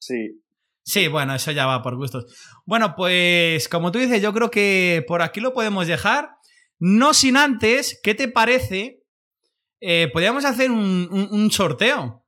[0.00, 0.42] Sí.
[0.82, 2.26] Sí, bueno, eso ya va por gustos.
[2.64, 6.30] Bueno, pues como tú dices, yo creo que por aquí lo podemos dejar.
[6.78, 9.02] No sin antes, ¿qué te parece?
[9.80, 12.20] Eh, podríamos hacer un sorteo.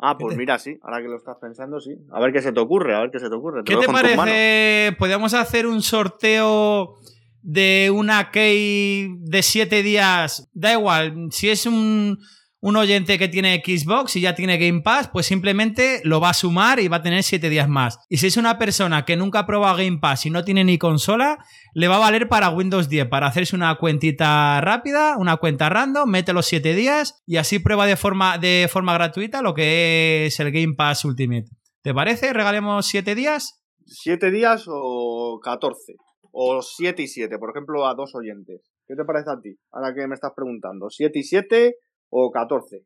[0.00, 1.90] Ah, pues mira, sí, ahora que lo estás pensando, sí.
[2.12, 3.62] A ver qué se te ocurre, a ver qué se te ocurre.
[3.64, 4.94] ¿Qué te parece?
[4.96, 6.94] Podríamos hacer un sorteo
[7.42, 10.48] de una key de 7 días.
[10.52, 12.18] Da igual, si es un,
[12.60, 16.34] un oyente que tiene Xbox y ya tiene Game Pass, pues simplemente lo va a
[16.34, 17.98] sumar y va a tener 7 días más.
[18.08, 20.76] Y si es una persona que nunca ha probado Game Pass y no tiene ni
[20.78, 21.38] consola,
[21.74, 26.10] le va a valer para Windows 10, para hacerse una cuentita rápida, una cuenta random,
[26.10, 30.40] mete los 7 días y así prueba de forma, de forma gratuita lo que es
[30.40, 31.46] el Game Pass Ultimate.
[31.82, 32.32] ¿Te parece?
[32.32, 33.62] ¿Regalemos 7 días?
[33.86, 35.94] 7 días o 14.
[36.32, 38.62] O 7 y 7, por ejemplo, a dos oyentes.
[38.86, 39.56] ¿Qué te parece a ti?
[39.70, 40.88] Ahora que me estás preguntando.
[40.90, 41.74] 7 y 7
[42.10, 42.84] o 14.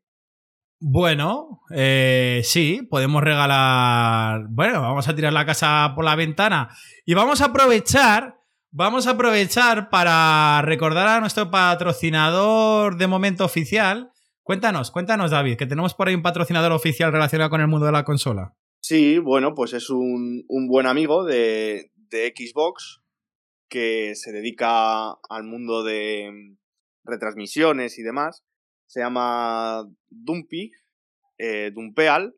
[0.85, 4.47] Bueno, eh, sí, podemos regalar.
[4.49, 8.35] Bueno, vamos a tirar la casa por la ventana y vamos a aprovechar.
[8.69, 14.11] Vamos a aprovechar para recordar a nuestro patrocinador de momento oficial.
[14.41, 17.91] Cuéntanos, cuéntanos, David, que tenemos por ahí un patrocinador oficial relacionado con el mundo de
[17.93, 18.53] la consola.
[18.81, 22.99] Sí, bueno, pues es un, un buen amigo de, de Xbox
[23.69, 26.29] que se dedica al mundo de
[27.05, 28.43] retransmisiones y demás
[28.93, 30.69] se llama Dumpy,
[31.39, 32.35] eh, Dumpeal,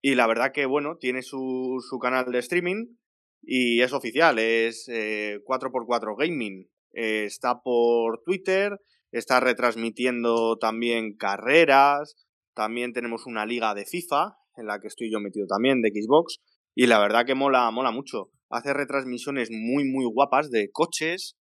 [0.00, 2.94] y la verdad que, bueno, tiene su, su canal de streaming
[3.42, 6.70] y es oficial, es 4x4 eh, Gaming.
[6.92, 8.78] Eh, está por Twitter,
[9.10, 12.14] está retransmitiendo también carreras,
[12.54, 16.38] también tenemos una liga de FIFA, en la que estoy yo metido también, de Xbox,
[16.76, 18.30] y la verdad que mola, mola mucho.
[18.48, 21.36] Hace retransmisiones muy, muy guapas de coches,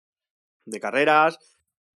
[0.66, 1.36] de carreras,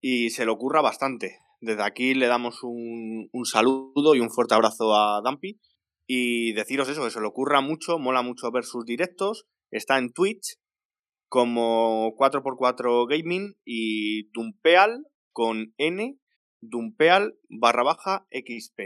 [0.00, 1.45] y se le ocurra bastante.
[1.66, 5.58] Desde aquí le damos un, saludo y un fuerte abrazo a Dumpy.
[6.06, 9.46] Y deciros eso, que se le ocurra mucho, mola mucho ver sus directos.
[9.72, 10.58] Está en Twitch
[11.28, 16.16] como 4x4 Gaming y Dumpeal con N,
[16.60, 18.82] Dumpeal barra baja XP.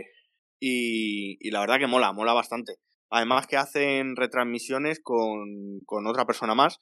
[0.59, 2.77] Y, la verdad que mola, mola bastante.
[3.11, 6.79] Además que hacen retransmisiones con, con otra persona más.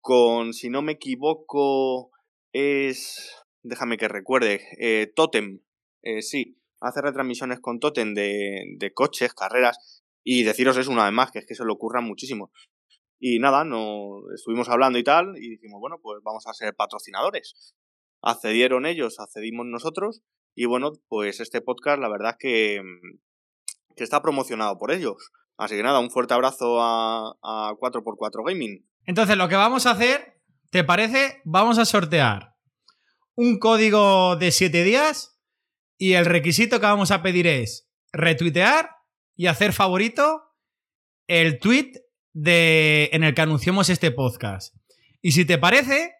[0.00, 2.10] Con, si no me equivoco,
[2.52, 5.60] es déjame que recuerde, eh, Totem,
[6.02, 11.12] eh, sí, hace retransmisiones con Totem de, de, coches, carreras, y deciros eso una vez
[11.12, 12.52] más, que es que se le ocurra muchísimo.
[13.18, 17.74] Y nada, no, estuvimos hablando y tal, y dijimos, bueno, pues vamos a ser patrocinadores.
[18.22, 20.22] Accedieron ellos, accedimos nosotros,
[20.54, 22.82] y bueno, pues este podcast, la verdad que,
[23.96, 25.30] que está promocionado por ellos.
[25.56, 28.86] Así que nada, un fuerte abrazo a, a 4x4 Gaming.
[29.04, 30.40] Entonces, lo que vamos a hacer,
[30.70, 31.42] ¿te parece?
[31.44, 32.50] Vamos a sortear
[33.40, 35.40] un código de 7 días
[35.96, 38.90] y el requisito que vamos a pedir es retuitear
[39.34, 40.42] y hacer favorito
[41.26, 41.92] el tweet
[42.34, 44.76] de, en el que anunciamos este podcast.
[45.22, 46.12] Y si te parece,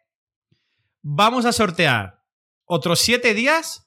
[1.02, 2.24] vamos a sortear
[2.64, 3.86] otros 7 días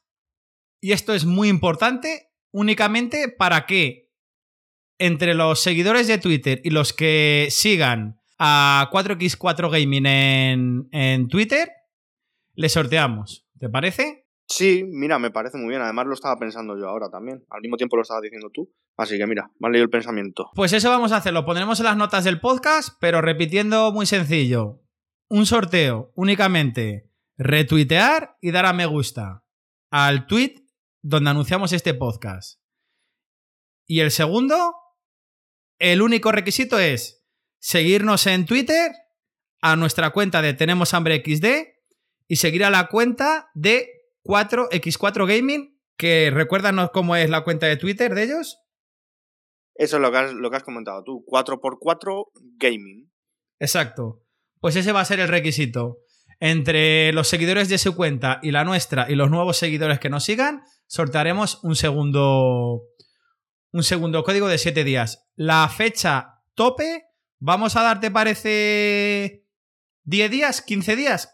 [0.80, 4.12] y esto es muy importante únicamente para que
[5.00, 11.72] entre los seguidores de Twitter y los que sigan a 4x4 Gaming en, en Twitter,
[12.54, 13.48] le sorteamos.
[13.60, 14.28] ¿Te parece?
[14.48, 15.82] Sí, mira, me parece muy bien.
[15.82, 17.44] Además lo estaba pensando yo ahora también.
[17.50, 18.74] Al mismo tiempo lo estabas diciendo tú.
[18.98, 20.50] Así que mira, me han leído el pensamiento.
[20.54, 21.34] Pues eso vamos a hacer.
[21.34, 24.82] Lo pondremos en las notas del podcast, pero repitiendo muy sencillo.
[25.30, 29.44] Un sorteo únicamente retuitear y dar a me gusta
[29.90, 30.56] al tweet
[31.02, 32.60] donde anunciamos este podcast.
[33.86, 34.76] Y el segundo,
[35.80, 37.26] el único requisito es
[37.60, 38.92] seguirnos en Twitter,
[39.62, 41.73] a nuestra cuenta de Tenemos Hambre XD
[42.28, 43.90] y seguir a la cuenta de
[44.24, 48.60] 4X4 Gaming, que recuérdanos cómo es la cuenta de Twitter de ellos.
[49.76, 53.12] Eso es lo que has, lo que has comentado tú, 4x4 Gaming.
[53.60, 54.24] Exacto.
[54.60, 56.00] Pues ese va a ser el requisito.
[56.40, 60.26] Entre los seguidores de su cuenta y la nuestra y los nuevos seguidores que nos
[60.26, 62.82] sigan, sortearemos un segundo
[63.72, 65.28] un segundo código de 7 días.
[65.36, 67.06] La fecha tope,
[67.40, 69.46] vamos a darte, parece,
[70.04, 71.34] 10 días, 15 días.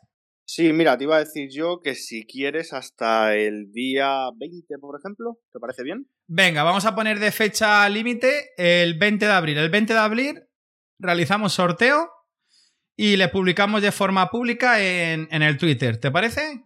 [0.51, 4.99] Sí, mira, te iba a decir yo que si quieres hasta el día 20, por
[4.99, 6.09] ejemplo, ¿te parece bien?
[6.27, 9.59] Venga, vamos a poner de fecha límite el 20 de abril.
[9.59, 10.43] El 20 de abril
[10.97, 12.09] realizamos sorteo
[12.97, 15.99] y le publicamos de forma pública en, en el Twitter.
[15.99, 16.63] ¿Te parece?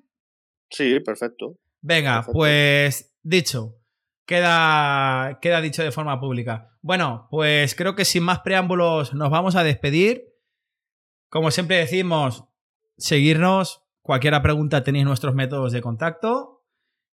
[0.70, 1.58] Sí, perfecto.
[1.82, 2.38] Venga, Perfecto.
[2.38, 3.82] pues dicho.
[4.26, 6.70] Queda, queda dicho de forma pública.
[6.82, 10.24] Bueno, pues creo que sin más preámbulos nos vamos a despedir.
[11.30, 12.46] Como siempre decimos,
[12.98, 13.82] seguirnos.
[14.02, 16.66] Cualquier pregunta tenéis nuestros métodos de contacto.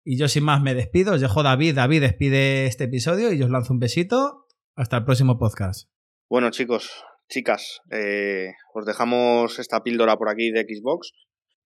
[0.04, 1.14] Y yo sin más me despido.
[1.14, 1.74] Os dejo David.
[1.74, 4.46] David despide este episodio y os lanzo un besito.
[4.74, 5.90] Hasta el próximo podcast.
[6.30, 11.12] Bueno, chicos, chicas, eh, os dejamos esta píldora por aquí de Xbox.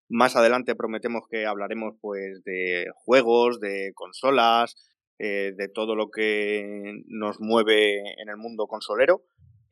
[0.09, 4.77] Más adelante prometemos que hablaremos pues de juegos, de consolas,
[5.19, 9.23] eh, de todo lo que nos mueve en el mundo consolero.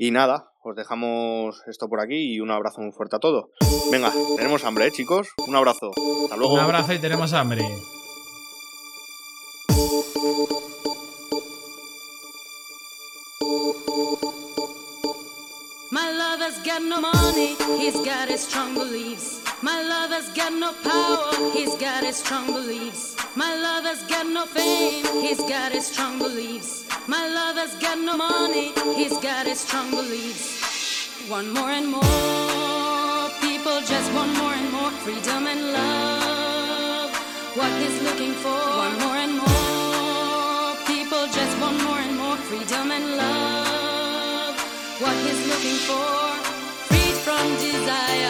[0.03, 3.51] Y nada, os dejamos esto por aquí y un abrazo muy fuerte a todos.
[3.93, 5.29] Venga, tenemos hambre, ¿eh, chicos?
[5.47, 5.91] Un abrazo.
[6.23, 6.55] Hasta luego.
[6.55, 7.63] Un abrazo y tenemos hambre.
[15.93, 19.43] My lover's got no money, he's got his strong beliefs.
[19.61, 23.17] My lover's got no power, he's got his strong beliefs.
[23.37, 26.80] My lover's got no fame, he's got his strong beliefs.
[27.07, 31.29] My lover's got no money, he's got his strong beliefs.
[31.29, 37.11] One more and more, people just want more and more freedom and love.
[37.57, 42.91] What he's looking for, one more and more, people just want more and more freedom
[42.91, 44.55] and love.
[45.01, 46.11] What he's looking for.
[46.89, 48.21] Freed from desire,